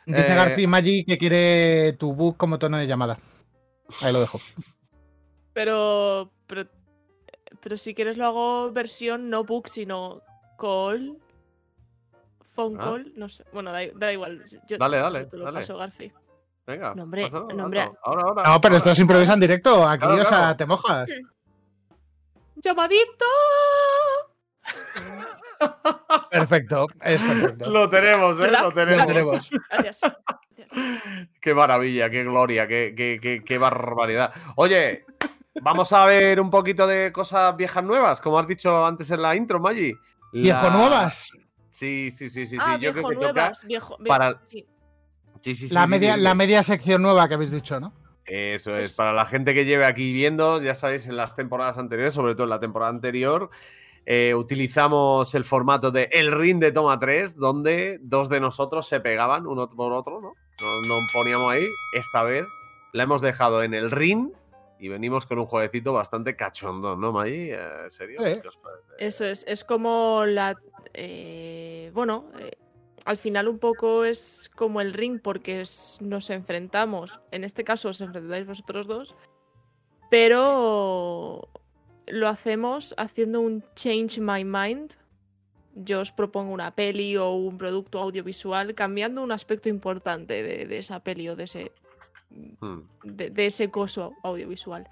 [0.07, 3.19] Dice Eh, Garpi Maggi que quiere tu book como tono de llamada.
[4.03, 4.39] Ahí lo dejo.
[5.53, 6.65] Pero, pero.
[7.61, 10.21] Pero si quieres lo hago versión no book, sino
[10.59, 11.17] call.
[12.55, 12.85] Phone Ah.
[12.85, 13.13] call.
[13.17, 13.45] No sé.
[13.53, 14.43] Bueno, da, da igual.
[14.67, 15.59] yo- Dale, dale, yo te lo dale.
[15.61, 16.13] paso, Garfi.
[16.69, 16.95] Venga.
[16.95, 17.81] No, hombre, pásalo, no, hombre.
[17.81, 17.99] hazlo.
[18.05, 18.43] Ahora, ahora.
[18.45, 18.95] No, pero esto ahora.
[18.95, 19.89] se improvisa en directo.
[19.89, 20.57] Aquí, Claro, o sea, claro.
[20.57, 21.09] te mojas.
[22.57, 23.25] ¡Llamadito!
[26.31, 27.71] Perfecto, es perfecto.
[27.71, 28.51] Lo tenemos, ¿eh?
[28.51, 28.99] Lo tenemos.
[29.01, 29.51] Lo tenemos.
[29.71, 30.01] Gracias.
[30.01, 30.17] Gracias.
[31.41, 34.33] Qué maravilla, qué gloria, qué, qué, qué- qué barbaridad.
[34.57, 35.07] Oye,
[35.63, 39.35] vamos a ver un poquito de cosas viejas nuevas, como has dicho antes en la
[39.35, 39.93] intro, Maggi.
[40.33, 41.31] La- Viejo nuevas.
[41.71, 42.47] Sí, sí, sí, sí.
[42.47, 42.57] sí.
[42.61, 43.33] ah, Yo creo viejo toca.
[43.33, 44.67] nuevas, viejo, viejo, para- sí.
[45.41, 47.93] Sí, sí, sí, La media, la media sección nueva que habéis dicho, ¿no?
[48.25, 51.79] Eso es, Es- para la gente que lleve aquí viendo, ya sabéis, en las temporadas
[51.79, 53.49] anteriores, sobre todo en la temporada anterior,
[54.05, 59.01] eh, utilizamos el formato de El Ring de Toma 3, donde dos de nosotros se
[59.01, 60.33] pegaban uno por otro, ¿no?
[60.61, 61.67] Nos, nos poníamos ahí.
[61.95, 62.45] Esta vez
[62.93, 64.31] la hemos dejado en el ring
[64.81, 67.51] y venimos con un jueguecito bastante cachondo, ¿no, Maggi?
[67.51, 68.21] Eh, ¿En serio?
[68.99, 70.57] Eso es, es como la...
[70.95, 72.51] eh, bueno, eh,
[73.05, 77.89] al final un poco es como el ring porque es- nos enfrentamos, en este caso
[77.89, 79.17] os enfrentáis vosotros dos,
[80.11, 81.49] pero
[82.07, 84.95] lo hacemos haciendo un change my mind.
[85.75, 90.79] Yo os propongo una peli o un producto audiovisual cambiando un aspecto importante de, de
[90.79, 91.73] esa peli o de ese,
[92.61, 92.81] Hmm.
[93.05, 94.87] de, de ese coso audiovisual.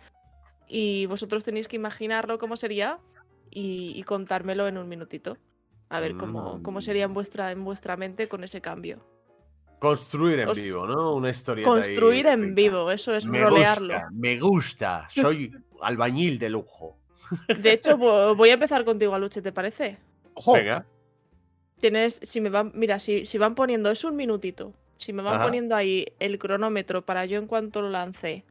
[0.69, 2.99] Y vosotros tenéis que imaginarlo cómo sería
[3.51, 5.37] y, y contármelo en un minutito.
[5.89, 9.05] A ver cómo, cómo sería en vuestra, en vuestra mente con ese cambio.
[9.79, 11.15] Construir en Os- vivo, ¿no?
[11.15, 11.65] Una historia.
[11.65, 13.95] Construir en vivo, eso es me rolearlo.
[13.95, 16.99] Gusta, me gusta, soy albañil de lujo.
[17.49, 17.97] De hecho,
[18.37, 19.99] voy a empezar contigo, Aluche, ¿te parece?
[20.53, 20.87] Venga.
[21.79, 24.73] Tienes, si me van, mira, si, si van poniendo, es un minutito.
[24.99, 28.45] Si me van poniendo ahí el cronómetro para yo en cuanto lo lance.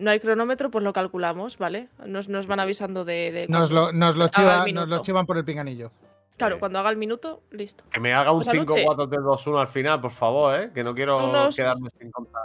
[0.00, 1.88] No hay cronómetro, pues lo calculamos, ¿vale?
[2.06, 3.46] Nos, nos van avisando de.
[3.48, 4.30] nos, lo, nos, lo
[4.72, 5.92] nos lo chivan por el pinganillo.
[6.38, 7.84] Claro, cuando haga el minuto, listo.
[7.90, 10.70] Que me haga un 5-4-3-2-1 al final, por favor, ¿eh?
[10.72, 12.42] Que no quiero quedarme sin contar.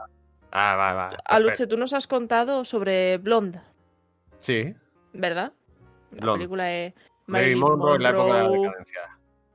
[0.52, 1.10] Ah, va, va.
[1.26, 3.62] Aluche, tú nos has contado sobre Blonde.
[4.38, 4.76] Sí.
[5.14, 5.54] ¿Verdad?
[6.12, 6.94] La película de
[7.28, 9.02] Marilyn Monroe, en la época de la decadencia.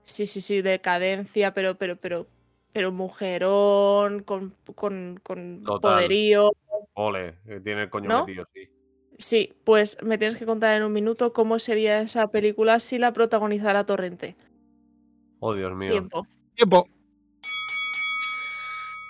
[0.05, 2.26] Sí, sí, sí, decadencia, pero, pero, pero,
[2.73, 6.53] pero mujerón, con, con, con poderío.
[6.95, 8.68] Ole, tiene el coño metido, sí.
[9.18, 13.12] Sí, pues me tienes que contar en un minuto cómo sería esa película si la
[13.12, 14.35] protagonizara Torrente.
[15.41, 15.91] Oh, Dios mío.
[15.91, 16.27] Tiempo.
[16.55, 16.89] Tiempo.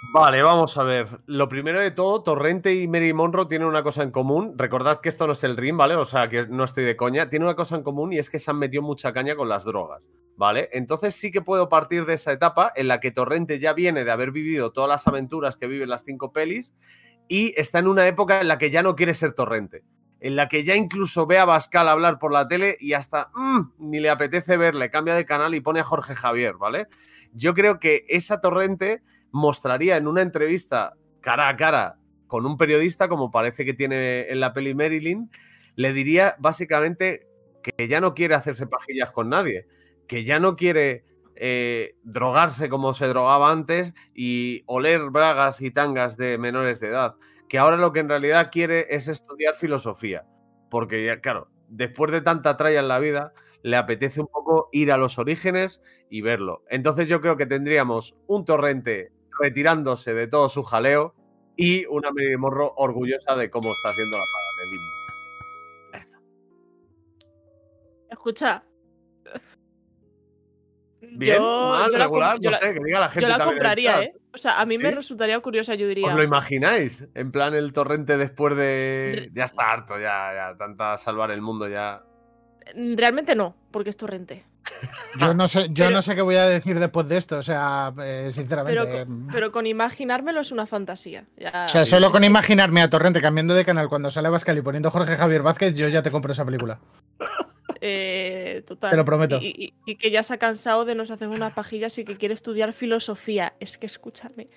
[0.03, 1.21] Vale, vamos a ver.
[1.27, 4.55] Lo primero de todo, Torrente y Mary Monroe tienen una cosa en común.
[4.57, 5.95] Recordad que esto no es el ring, ¿vale?
[5.95, 7.29] O sea, que no estoy de coña.
[7.29, 9.65] Tiene una cosa en común y es que se han metido mucha caña con las
[9.65, 10.69] drogas, ¿vale?
[10.73, 14.11] Entonces sí que puedo partir de esa etapa en la que Torrente ya viene de
[14.11, 16.75] haber vivido todas las aventuras que viven las cinco pelis
[17.29, 19.85] y está en una época en la que ya no quiere ser Torrente.
[20.19, 23.75] En la que ya incluso ve a Bascal hablar por la tele y hasta mm,
[23.79, 26.89] ni le apetece verle, cambia de canal y pone a Jorge Javier, ¿vale?
[27.33, 29.03] Yo creo que esa Torrente
[29.33, 34.41] mostraría en una entrevista cara a cara con un periodista, como parece que tiene en
[34.41, 35.31] la peli Marilyn,
[35.75, 37.27] le diría básicamente
[37.63, 39.67] que ya no quiere hacerse pajillas con nadie,
[40.07, 41.05] que ya no quiere
[41.35, 47.17] eh, drogarse como se drogaba antes y oler bragas y tangas de menores de edad,
[47.49, 50.25] que ahora lo que en realidad quiere es estudiar filosofía,
[50.71, 54.93] porque ya, claro, después de tanta tralla en la vida, le apetece un poco ir
[54.93, 56.63] a los orígenes y verlo.
[56.69, 61.15] Entonces yo creo que tendríamos un torrente retirándose de todo su jaleo
[61.57, 65.01] y una Mary Morro orgullosa de cómo está haciendo la paralelismo.
[68.11, 68.65] Escucha.
[71.01, 73.29] Bien, yo, mal, regular, no sé, que diga la gente.
[73.29, 74.15] Yo la compraría, ¿eh?
[74.33, 76.07] O sea, a mí me resultaría curiosa, yo diría.
[76.07, 77.07] ¿Os lo imagináis?
[77.15, 79.31] En plan, el torrente después de.
[79.33, 82.05] Ya está harto, ya, ya, tanta salvar el mundo, ya.
[82.75, 84.45] Realmente no, porque es torrente.
[85.19, 87.93] Yo no sé, yo no sé qué voy a decir después de esto, o sea,
[88.03, 89.07] eh, sinceramente.
[89.33, 91.27] Pero con, imaginármelo es una fantasía.
[91.65, 94.91] o sea, solo con imaginarme a Torrente cambiando de canal cuando sale Bascal y poniendo
[94.91, 96.81] Jorge Javier Vázquez, yo ya te compro esa película.
[97.81, 98.91] Eh, total.
[98.91, 99.39] Te lo prometo.
[99.41, 102.73] Y, que ya se ha cansado de nos hacer unas pajillas y que quiere estudiar
[102.73, 103.55] filosofía.
[103.61, 104.49] Es que escúchame.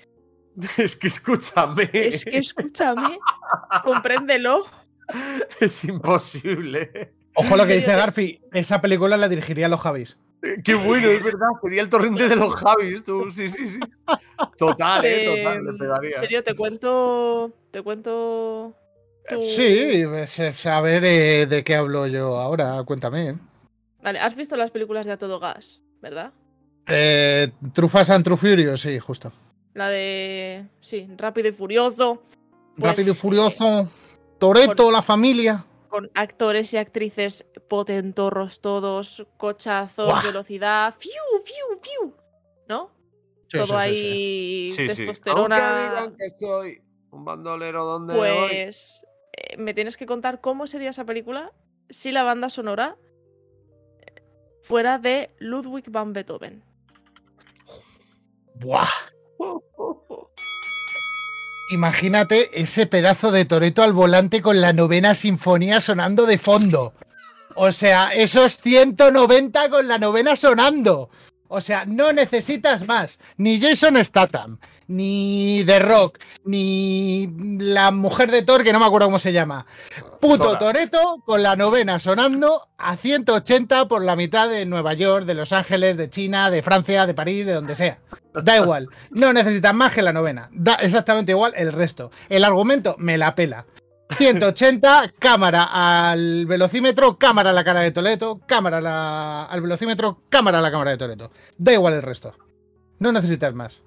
[0.78, 1.90] Es que escúchame.
[1.94, 3.18] Es que escúchame.
[3.84, 4.66] Compréndelo.
[5.60, 7.14] Es imposible.
[7.36, 10.18] Ojo lo que dice Garfi, esa película la dirigiría a los Javis.
[10.42, 13.32] Eh, qué bueno, es verdad, sería el torrente de los Javis, tú.
[13.32, 13.80] Sí, sí, sí.
[14.58, 16.10] Total, eh, total, le pegaría.
[16.12, 17.52] En serio, te cuento.
[17.72, 18.76] Te cuento.
[19.42, 20.04] Sí,
[20.54, 23.38] sabe de, de qué hablo yo ahora, cuéntame.
[24.02, 26.34] Vale, has visto las películas de A Todo Gas, ¿verdad?
[26.88, 29.32] Eh, Trufas and True sí, justo.
[29.74, 30.66] La de.
[30.82, 32.22] Sí, Rápido y Furioso.
[32.76, 33.90] Rápido y Furioso.
[34.38, 35.64] Toreto, la familia
[35.94, 41.12] con actores y actrices potentorros todos, cochazos, velocidad, fiu,
[41.46, 42.18] fiu, fiu,
[42.68, 42.90] ¿no?
[43.48, 45.56] Todo ahí testosterona.
[45.56, 46.82] Aunque digan que soy
[47.12, 51.54] un bandolero donde Pues eh, me tienes que contar cómo sería esa película
[51.92, 52.98] si la banda sonora
[54.64, 56.64] fuera de Ludwig van Beethoven.
[58.56, 58.90] Buah.
[61.70, 66.94] Imagínate ese pedazo de Toreto al volante con la novena sinfonía sonando de fondo.
[67.56, 71.10] O sea, esos 190 con la novena sonando.
[71.48, 73.20] O sea, no necesitas más.
[73.38, 77.30] Ni Jason Statham, ni The Rock, ni
[77.60, 79.66] la mujer de Thor, que no me acuerdo cómo se llama.
[80.20, 85.34] Puto Toreto con la novena sonando a 180 por la mitad de Nueva York, de
[85.34, 88.00] Los Ángeles, de China, de Francia, de París, de donde sea.
[88.34, 88.90] Da igual.
[89.12, 90.50] No necesitas más que la novena.
[90.52, 92.12] Da exactamente igual el resto.
[92.30, 93.66] El argumento me la pela.
[94.18, 95.64] 180, cámara
[96.12, 100.92] al velocímetro, cámara a la cara de Toleto, cámara al velocímetro, cámara a la cámara
[100.92, 101.32] de Toleto.
[101.58, 102.34] Da igual el resto.
[103.00, 103.82] No necesitas más.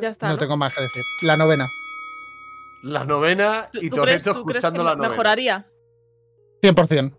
[0.00, 0.28] Ya está.
[0.28, 1.02] No, tengo más que decir.
[1.22, 1.68] La novena.
[2.82, 5.10] La novena y Toleto escuchando la novena.
[5.10, 5.66] ¿Mejoraría?
[6.62, 7.16] 100%.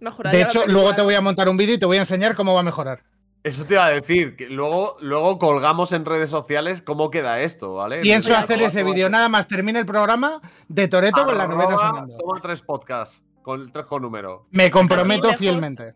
[0.00, 2.34] Mejoraría de hecho, luego te voy a montar un vídeo y te voy a enseñar
[2.34, 3.02] cómo va a mejorar.
[3.42, 7.74] Eso te iba a decir, que luego, luego colgamos en redes sociales cómo queda esto,
[7.74, 8.00] ¿vale?
[8.00, 12.16] Pienso hacer ese vídeo, nada más termina el programa de Toreto con la novena sonando.
[12.18, 14.48] Toma tres podcasts con el tres con número.
[14.50, 15.94] Me comprometo fielmente.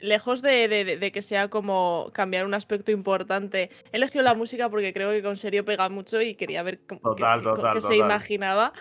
[0.00, 5.10] Lejos de, que sea como cambiar un aspecto importante, he elegido la música porque creo
[5.10, 8.72] que con serio pega mucho y quería ver cómo, qué, se imaginaba.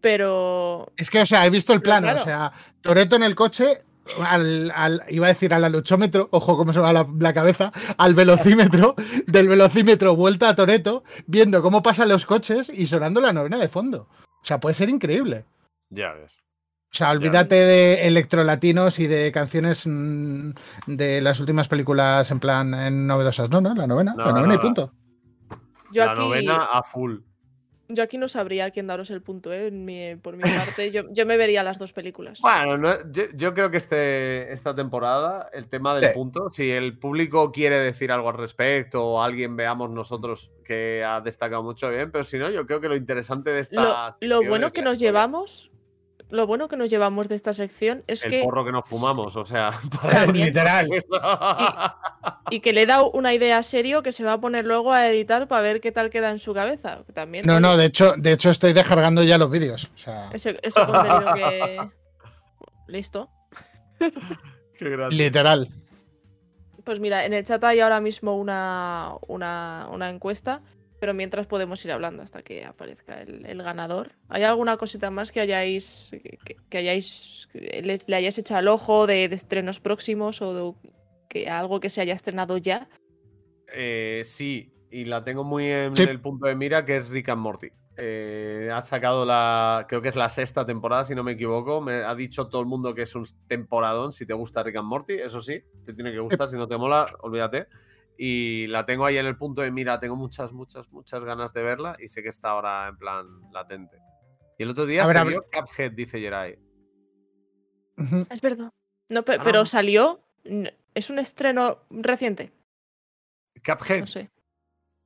[0.00, 0.92] Pero.
[0.96, 2.06] Es que, o sea, he visto el plano.
[2.06, 2.20] claro.
[2.20, 3.82] O sea, Toreto en el coche,
[4.26, 8.14] al, al- iba a decir al aluchómetro, ojo cómo se va la, la cabeza, al
[8.14, 8.94] velocímetro,
[9.26, 13.68] del velocímetro vuelta a Toreto, viendo cómo pasan los coches y sonando la novena de
[13.68, 14.08] fondo.
[14.42, 15.44] O sea, puede ser increíble.
[15.90, 16.40] Ya ves.
[16.92, 20.50] O sea, olvídate de electrolatinos y de canciones mm,
[20.86, 23.48] de las últimas películas en plan en novedosas.
[23.48, 24.92] No, no, la novena, No, la novena no, y punto.
[25.92, 27.18] Yo la aquí, novena a full.
[27.88, 29.70] yo aquí no sabría a quién daros el punto, ¿eh?
[29.70, 32.40] Mi- por mi parte, yo, yo me vería las dos películas.
[32.40, 36.14] Bueno, no- yo, yo creo que este, esta temporada, el tema del Sí.
[36.14, 41.20] punto, si el público quiere decir algo al respecto o alguien veamos nosotros que ha
[41.20, 44.10] destacado mucho bien, pero si no, yo creo que lo interesante de esta.
[44.20, 45.10] Lo, bueno es que nos historia.
[45.12, 45.69] llevamos,
[46.30, 49.36] lo bueno que nos llevamos de esta sección es El que porro que nos fumamos,
[49.36, 49.70] o sea.
[50.32, 50.88] Literal.
[52.50, 55.08] y que le he dado una idea serio que se va a poner luego a
[55.08, 57.02] editar para ver qué tal queda en su cabeza.
[57.14, 59.90] También No, no, de hecho, de hecho estoy descargando ya los vídeos.
[59.94, 61.80] O sea, ese, ese contenido que
[62.86, 63.30] listo.
[63.98, 65.14] Qué grande.
[65.14, 65.68] literal.
[66.84, 70.62] Pues mira, en el chat hay ahora mismo una, una, una encuesta,
[71.00, 74.12] pero mientras podemos ir hablando hasta que aparezca el, el ganador.
[74.28, 78.68] ¿Hay alguna cosita más que hayáis que, que hayáis que le, le hayáis echado el
[78.68, 80.90] ojo de, de estrenos próximos o de
[81.28, 82.88] que algo que se haya estrenado ya?
[83.72, 86.02] Eh, sí, y la tengo muy en Sí.
[86.02, 87.68] el punto de mira, que es Rick and Morty.
[88.02, 91.80] Eh, ha sacado la, creo que es la sexta temporada, si no me equivoco.
[91.80, 94.88] Me ha dicho todo el mundo que es un temporadón si te gusta Rick and
[94.88, 97.66] Morty, eso sí, te tiene que gustar, si no te mola, olvídate.
[98.22, 101.62] Y la tengo ahí en el punto de mira, tengo muchas, muchas, muchas ganas de
[101.62, 103.96] verla y sé que está ahora en plan latente.
[104.58, 105.32] Y el otro día ver, se a ver.
[105.32, 106.58] vio Cuphead, dice Jerai.
[108.28, 108.70] Es verdad.
[109.08, 109.66] No, pe- Ah, pero no.
[109.66, 110.20] salió.
[110.94, 112.52] Es un estreno reciente.
[113.64, 114.30] Cuphead, No sé.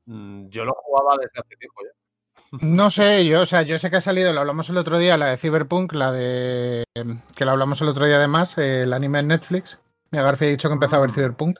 [0.06, 1.90] mm, yo lo jugaba desde hace tiempo ya.
[2.62, 5.16] No sé, yo, o sea, yo sé que ha salido, lo hablamos el otro día,
[5.16, 6.84] la de Cyberpunk, la de.
[7.36, 9.78] que lo hablamos el otro día además, eh, el anime en Netflix.
[10.10, 11.58] García ha dicho que empezó a ver Cyberpunk.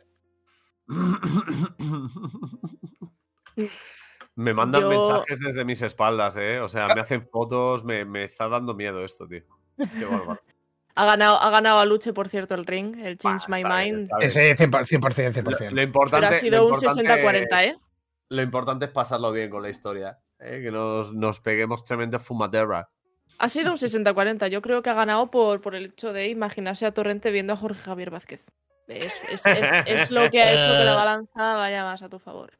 [4.36, 6.58] Me mandan Yo- mensajes desde mis espaldas, ¿eh?
[6.60, 9.42] O sea, me hacen fotos, me, me está dando miedo esto, tío.
[9.76, 10.40] Qué bárbaro.
[10.96, 14.08] Ha ganado, ha ganado a Luche, por cierto, el ring, el Change Bah, My bien,
[14.20, 14.30] Mind.
[14.30, 15.50] Sí, 100%, 100%.
[15.50, 15.70] Lo, 100%.
[15.70, 17.76] lo importante, Pero ha sido lo un importante- 60-40, ¿eh?
[18.30, 20.60] Lo importante es pasarlo bien con la historia, ¿eh?
[20.62, 22.88] Que nos, nos peguemos tremenda fumadera.
[23.38, 24.48] Ha sido un 60-40.
[24.48, 27.56] Yo creo que ha ganado por, por el hecho de imaginarse a Torrente viendo a
[27.56, 28.44] Jorge Javier Vázquez.
[28.88, 32.18] Es, es- es- es lo que ha hecho que la balanza vaya más a tu
[32.18, 32.52] favor.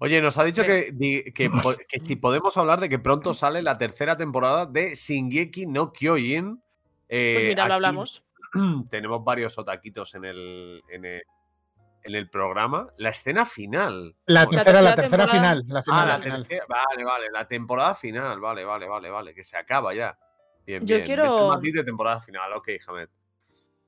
[0.00, 0.92] Oye, nos ha dicho que,
[1.34, 1.50] que,
[1.88, 6.60] que si podemos hablar de que pronto sale la tercera temporada de Shingeki no Kyojin.
[7.08, 8.24] Eh, Pues mira, lo hablamos.
[8.90, 11.22] Tenemos varios otaquitos en el, en el,
[12.02, 12.88] en el programa.
[12.96, 14.16] La escena final.
[14.26, 15.62] La tercera, la tercera final.
[15.68, 16.42] La final, Ah, la la final.
[16.48, 16.66] tercera.
[16.68, 18.40] Vale, vale, la temporada final.
[18.40, 19.34] Vale, vale, vale, vale.
[19.34, 20.18] Que se acaba ya.
[20.66, 21.06] Bien, Yo bien.
[21.06, 22.52] quiero- de temporada final.
[22.54, 23.08] Ok, Hamed.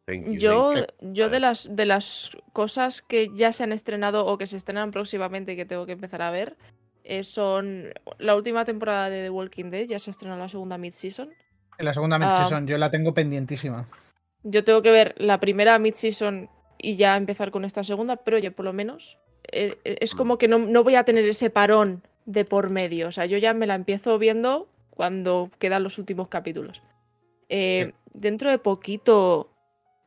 [0.07, 4.26] Thank you, Yo, thank yo de las de las cosas que ya se han estrenado
[4.26, 6.57] o que se estrenan próximamente y que tengo que empezar a ver
[7.05, 11.30] eh, son la última temporada de The Walking Dead, ya se estrenó la segunda mid-season.
[11.78, 12.18] En la segunda Ah.
[12.18, 13.88] mid-season, yo la tengo pendientísima.
[14.42, 16.48] Yo tengo que ver la primera mid-season
[16.78, 19.18] y ya empezar con esta segunda, pero oye, por lo menos
[19.52, 23.09] eh, eh, es como que no, no voy a tener ese parón de por medio.
[23.09, 26.82] O sea, yo ya me la empiezo viendo cuando quedan los últimos capítulos.
[27.50, 29.50] Eh, dentro de poquito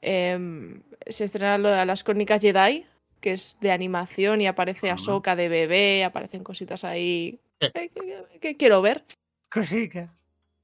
[0.01, 2.85] em, se estrena lo de las crónicas Jedi,
[3.21, 4.93] que es de animación y aparece Ujú.
[4.95, 9.03] Ahsoka de bebé, aparecen cositas ahí eh, que, que- que quiero ver.
[9.51, 10.13] Cosica.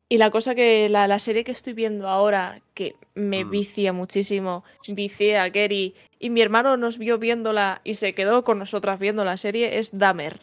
[0.09, 3.49] Y la cosa que la, la serie que estoy viendo ahora, que me Mm.
[3.49, 8.59] vicia muchísimo, vicié a Gary y mi hermano nos vio viéndola y se quedó con
[8.59, 10.41] nosotras viendo la serie, es Dahmer.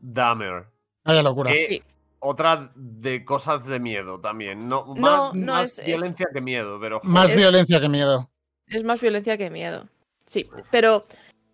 [0.00, 0.66] Dahmer.
[1.04, 1.50] Vaya locura.
[1.50, 1.82] Eh, Sí.
[2.26, 4.66] Otra de cosas de miedo también.
[4.66, 7.00] No, No, más, no, más es- es- violencia que miedo, pero.
[7.02, 8.30] Más es- violencia que miedo.
[8.66, 9.88] Es más violencia que miedo.
[10.26, 11.04] Sí, pero...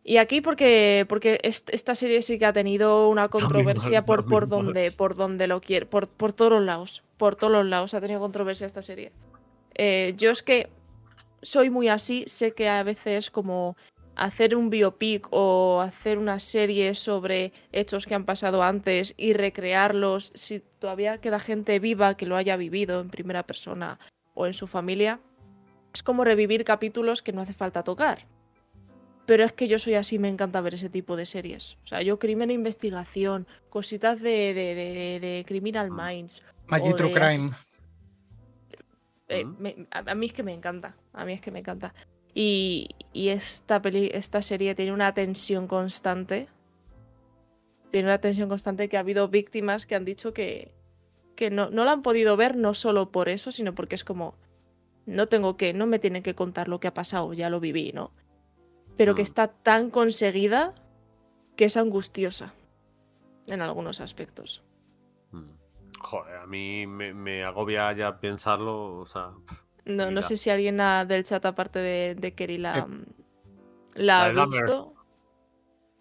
[0.02, 4.26] Y aquí porque, porque est- esta serie sí que ha tenido una controversia mal, por,
[4.26, 7.02] por, donde, por donde lo quiere, por, por todos los lados.
[7.18, 9.12] Por todos los lados ha tenido controversia esta serie.
[9.74, 10.70] Eh, yo es que
[11.42, 13.76] soy muy así, sé que a veces como
[14.20, 20.30] hacer un biopic o hacer una serie sobre hechos que han pasado antes y recrearlos,
[20.34, 23.98] si todavía queda gente viva que lo haya vivido en primera persona
[24.34, 25.20] o en su familia,
[25.94, 28.26] es como revivir capítulos que no hace falta tocar.
[29.24, 31.78] Pero es que yo soy así, me encanta ver ese tipo de series.
[31.84, 36.42] O sea, yo crimen e investigación, cositas de, de, de- de Criminal Minds.
[36.66, 37.50] Magic True Crime.
[39.28, 39.56] eh, Mm.
[39.58, 40.94] me- a, a mí es que me encanta.
[41.12, 41.94] A mí es que me encanta.
[42.34, 46.48] Y, y esta, peli, esta serie tiene una tensión constante.
[47.90, 50.72] Tiene una tensión constante que ha habido víctimas que han dicho que,
[51.34, 54.36] que no, no la han podido ver no solo por eso, sino porque es como,
[55.06, 57.90] no tengo que, no me tienen que contar lo que ha pasado, ya lo viví,
[57.92, 58.12] ¿no?
[58.96, 59.24] Pero que Mm.
[59.24, 60.74] está tan conseguida
[61.56, 62.54] que es angustiosa
[63.46, 64.62] en algunos aspectos.
[65.32, 65.50] Mm.
[65.98, 69.32] Joder, a mí me, me agobia ya pensarlo, o sea...
[69.96, 73.04] No, no sé si alguien ha- del chat, aparte de, de Kerry, la, Eh,
[73.94, 74.94] la la ha visto.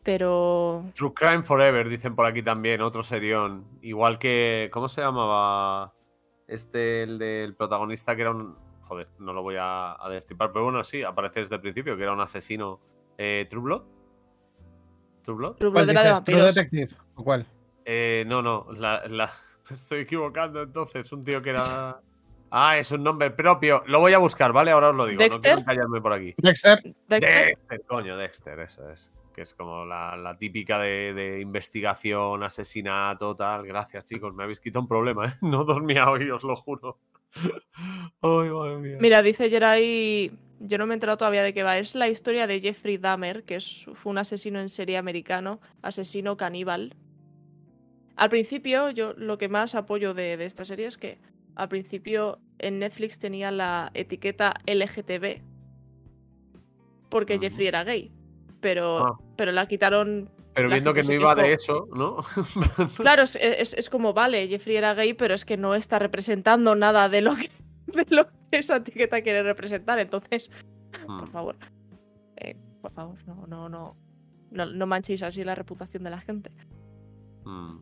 [0.03, 3.67] Pero True Crime Forever, dicen por aquí también, otro serión.
[3.81, 4.69] Igual que.
[4.71, 5.93] ¿Cómo se llamaba?
[6.47, 8.57] Este, el del protagonista que era un.
[8.81, 12.03] Joder, no lo voy a, a destripar, pero bueno, sí, aparece desde el principio, que
[12.03, 12.79] era un asesino.
[13.17, 13.83] Eh, ¿True Blood?
[15.21, 15.55] ¿True Blood?
[15.57, 16.25] True ¿Cuál Blood era de dices?
[16.25, 16.55] ¿True vampiros.
[16.55, 16.95] Detective?
[17.15, 17.45] ¿O cuál?
[17.85, 19.31] Eh, no, no, la,
[19.69, 21.11] estoy equivocando entonces.
[21.11, 22.01] Un tío que era.
[22.51, 23.83] Ah, es un nombre propio.
[23.87, 24.71] Lo voy a buscar, ¿vale?
[24.71, 25.19] Ahora os lo digo.
[25.19, 25.55] No ¿Dexter?
[25.55, 26.33] quiero callarme por aquí.
[26.37, 26.81] Dexter.
[27.07, 29.13] Dexter, Dexter, coño, Dexter, eso es.
[29.33, 33.65] Que es como la, la típica de, de investigación, asesinato, tal.
[33.65, 34.33] Gracias, chicos.
[34.33, 35.33] Me habéis quitado un problema, ¿eh?
[35.41, 36.97] No dormía hoy, os lo juro.
[38.21, 38.97] Ay, madre mía.
[38.99, 41.77] Mira, dice Jerai, yo no me he enterado todavía de qué va.
[41.77, 46.35] Es la historia de Jeffrey Dahmer, que es, fue un asesino en serie americano, asesino
[46.35, 46.95] caníbal.
[48.15, 51.19] Al principio, yo lo que más apoyo de, de esta serie es que
[51.59, 55.41] al principio en Netflix tenía la etiqueta LGTB,
[57.09, 57.39] porque.
[57.39, 58.11] Jeffrey era gay,
[58.61, 59.17] pero, Ah.
[59.35, 62.17] pero la quitaron Pero la viendo que no iba de eso, ¿no?
[62.97, 66.75] Claro, es, es- es como, vale, Jeffrey era gay, pero es que no está representando
[66.75, 67.49] nada de lo que,
[67.87, 69.99] de lo que esa etiqueta quiere representar.
[69.99, 70.49] Entonces,
[71.05, 71.55] por Mm, favor,
[72.37, 73.95] eh, por favor, no, no, no,
[74.51, 76.51] no, no manchéis así la reputación de la gente.
[77.45, 77.77] mm.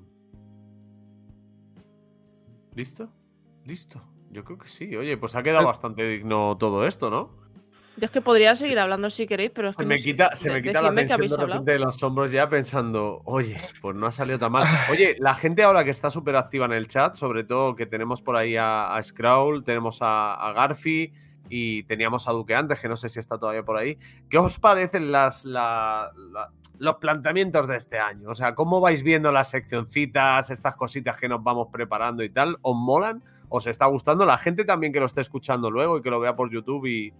[2.75, 3.09] ¿Listo?
[3.67, 4.01] ¿Listo?
[4.31, 4.95] Yo creo que sí.
[4.95, 5.67] Oye, pues ha quedado Eh.
[5.67, 7.45] bastante digno todo esto, ¿no?
[7.97, 10.03] Yo es que podría seguir hablando si queréis, pero es que Se no me sé.
[10.03, 11.63] quita, se me quita la atención de hablado.
[11.63, 14.65] de los hombros ya pensando, oye, pues no ha salido tan mal.
[14.91, 18.21] Oye, la gente ahora que está súper activa en el chat, sobre todo que tenemos
[18.21, 21.11] por ahí a, a Scrawl, tenemos a, a Garfi
[21.49, 23.97] y teníamos a Duque antes, que no sé si está todavía por ahí.
[24.29, 28.29] ¿Qué os parecen las, la- la- los planteamientos de este año?
[28.29, 32.57] O sea, ¿cómo vais viendo las seccioncitas, estas cositas que nos vamos preparando y tal?
[32.61, 33.23] ¿Os molan?
[33.49, 34.25] ¿Os está gustando?
[34.25, 37.13] La gente también que lo esté escuchando luego y que lo vea por YouTube y,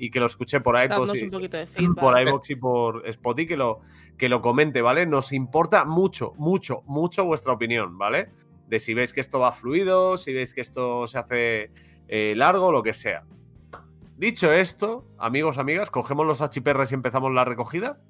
[0.00, 0.88] y que lo escuche por de
[1.66, 2.00] feedback.
[2.00, 3.80] por iVoox y por Spotify que lo,
[4.16, 5.06] que lo comente, ¿vale?
[5.06, 8.30] Nos importa mucho, mucho, mucho vuestra opinión, ¿vale?
[8.66, 11.70] De si veis que esto va fluido, si veis que esto se hace
[12.08, 13.24] eh, largo, lo que sea.
[14.16, 18.00] Dicho esto, amigos, amigas, cogemos los HPRs y empezamos la recogida.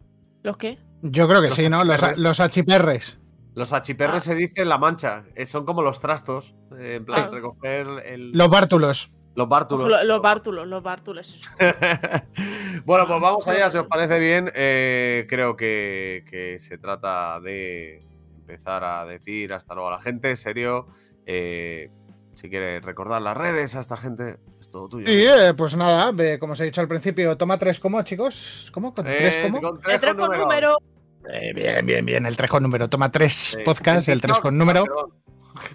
[0.42, 0.78] ¿Los qué?
[1.02, 1.84] Yo creo que Los sí, ¿no?
[1.84, 3.19] Los, los HPRs.
[3.54, 4.20] Los HPRs Ah.
[4.20, 7.30] se dice en la mancha, eh, son como los trastos, eh, en plan, Ah.
[7.32, 9.12] recoger el- Los bártulos.
[9.34, 9.88] los bártulos.
[10.04, 11.40] Los bártulos, los bártulos.
[12.84, 14.50] bueno, pues vamos allá, si os parece bien.
[14.54, 18.02] Eh, creo que, que se trata de
[18.38, 20.86] empezar a decir hasta luego a la gente, en serio.
[21.26, 21.90] eh,
[22.34, 25.10] si quieres recordar las redes a esta gente, es todo tuyo.
[25.12, 28.70] Y eh, pues nada, como os he dicho al principio, toma tres como, chicos.
[28.72, 28.94] ¿Cómo?
[28.94, 29.60] ¿Con tres Eh, como?
[29.60, 30.70] con tres tres con con número.
[30.70, 30.76] número.
[31.28, 32.26] Eh, bien, bien, bien.
[32.26, 32.88] El 3 con número.
[32.88, 33.58] Toma tres Sí.
[33.64, 34.84] podcasts, En el 3 TikTok, con número.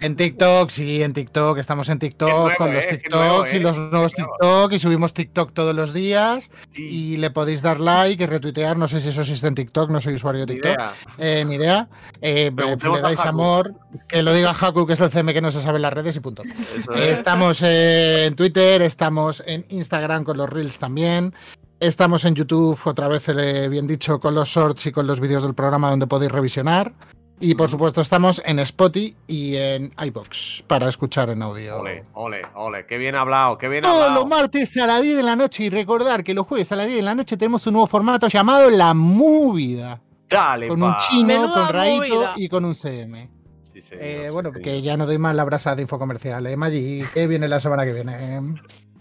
[0.00, 1.58] En TikTok, sí, en TikTok.
[1.58, 4.32] Estamos en TikTok nuevo, con los eh, nuevo, TikToks y eh, los qué nuevos nuevo.
[4.32, 6.50] TikTok y subimos TikTok todos los días.
[6.70, 8.76] Sí, Y le podéis dar like y retuitear.
[8.76, 10.76] No sé si eso existe en TikTok, no soy usuario de TikTok.
[11.18, 11.88] Eh, ni idea.
[12.20, 13.74] Eh, le dais amor.
[14.08, 16.16] Que lo diga Haku, que es el CM que no se sabe en las redes
[16.16, 16.42] y punto.
[16.42, 17.12] Eso Eh.
[17.12, 21.32] Estamos eh, en Twitter, estamos en Instagram con los Reels también.
[21.78, 25.42] Estamos en YouTube, otra vez eh, bien dicho, con los shorts y con los vídeos
[25.42, 26.94] del programa donde podéis revisionar.
[27.38, 31.78] Y por supuesto estamos en Spotify y en iBox para escuchar en audio.
[31.80, 32.86] Ole, ole, ole.
[32.86, 34.20] Qué bien hablado, qué bien Todos hablado.
[34.20, 36.86] los martes a las 10 de la noche y recordar que los jueves a las
[36.86, 40.00] 10 de la noche tenemos un nuevo formato llamado La Movida.
[40.30, 40.98] Dale, Con un pa.
[40.98, 42.32] chino, Menuda con Raito movida.
[42.36, 43.28] y con un CM.
[43.62, 44.64] Sí, señor, Eh, sí, bueno, señor.
[44.64, 46.46] que ya no doy más la brasa de infocomercial.
[46.46, 47.02] ¿eh, Maggi?
[47.12, 48.54] ¿Qué viene la semana que viene?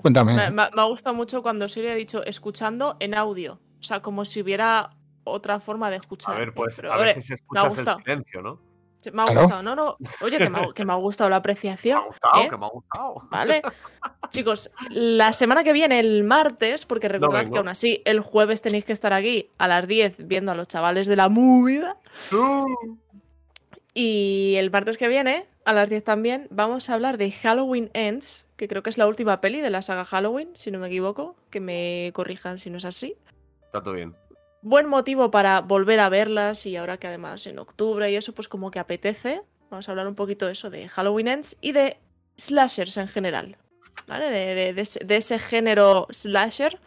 [0.05, 0.35] Cuéntame.
[0.35, 3.59] Me, me- me ha gustado mucho cuando Siri ha dicho escuchando en audio.
[3.79, 4.91] O sea, como si hubiera
[5.23, 6.35] otra forma de escuchar.
[6.35, 7.97] A ver, pues Pero, a hombre, veces escuchas el gustado.
[7.99, 8.59] silencio, ¿no?
[9.13, 9.63] me ha gustado.
[9.63, 9.97] No, no.
[10.23, 11.97] Oye, que me ha, que me ha gustado la Me apreciación.
[11.97, 12.49] ha gustado, ¿eh?
[12.51, 13.15] que me ha gustado.
[13.31, 13.61] ¿Vale?
[14.29, 18.85] Chicos, la semana que viene, el martes, porque recordad que aún así el jueves tenéis
[18.85, 21.97] que estar aquí a las 10 viendo a los chavales de la movida.
[23.93, 28.45] Y el martes que viene, a las 10 también, vamos a hablar de Halloween Ends,
[28.55, 31.35] que creo que es la última peli de la saga Halloween, si no me equivoco.
[31.49, 33.15] Que me corrijan si no es así.
[33.65, 34.15] Está todo bien.
[34.61, 38.47] Buen motivo para volver a verlas y ahora que además en octubre y eso pues
[38.47, 39.41] como que apetece.
[39.69, 41.97] Vamos a hablar un poquito de eso, de Halloween Ends y de
[42.37, 43.57] slashers en general.
[44.07, 44.29] ¿Vale?
[44.29, 46.79] De, de- de ese, de ese género slasher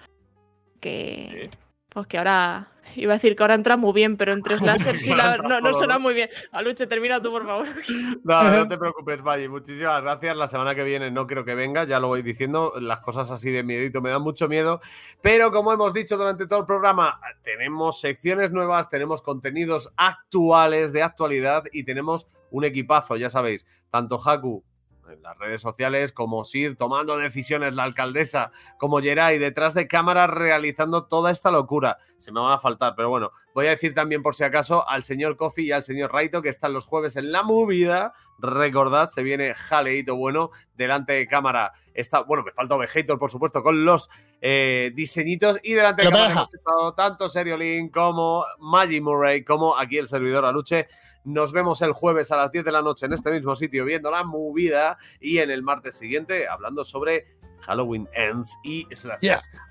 [0.81, 1.49] que,
[1.89, 2.69] Pues que ahora.
[2.97, 5.99] Iba a decir que ahora entra muy bien, pero entre láser sí no, no, suena
[5.99, 6.31] muy bien.
[6.53, 7.67] Aluche, termina tú, por favor.
[8.25, 9.49] No, no te preocupes, Valle.
[9.49, 10.37] Muchísimas gracias.
[10.37, 12.75] La semana que viene no creo que venga, ya lo voy diciendo.
[12.81, 14.81] Las cosas así de miedito me dan mucho miedo.
[15.21, 21.03] Pero como hemos dicho durante todo el programa, tenemos secciones nuevas, tenemos contenidos actuales, de
[21.03, 23.67] actualidad y tenemos un equipazo, ya sabéis.
[23.91, 24.65] Tanto Haku
[25.09, 30.31] en las redes sociales, como Sir tomando decisiones, la alcaldesa, como Geray detrás de cámaras
[30.31, 31.99] realizando toda esta locura.
[32.19, 35.03] Se me van a faltar, pero bueno, voy a decir también por si acaso al
[35.03, 38.13] señor Kofi y al señor Raito que están los jueves en la movida.
[38.39, 41.73] Recordad, se viene jaleito bueno delante de cámara.
[41.93, 44.09] Está, bueno, me falta Vegator, por supuesto, con los
[44.41, 49.99] eh, diseñitos y delante de cámara hemos estado tanto Seriolin como Maggie Murray como aquí
[49.99, 50.87] el servidor Aluche.
[51.29, 54.11] Nos vemos el jueves a las 10 de la noche en este mismo sitio viendo
[54.11, 57.27] la movida y en el martes siguiente hablando sobre
[57.67, 59.21] Halloween Ends y Slash.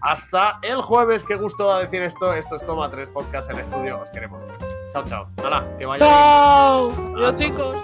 [0.02, 1.24] Hasta el jueves.
[1.24, 2.32] Qué gusto decir esto.
[2.32, 4.02] Esto es Toma 3 Podcast en estudio.
[4.02, 4.44] Os queremos.
[4.92, 5.32] Chao, chao.
[5.38, 6.06] Nada, que vaya.
[6.06, 6.92] Chao.
[7.16, 7.82] Adiós, chicos.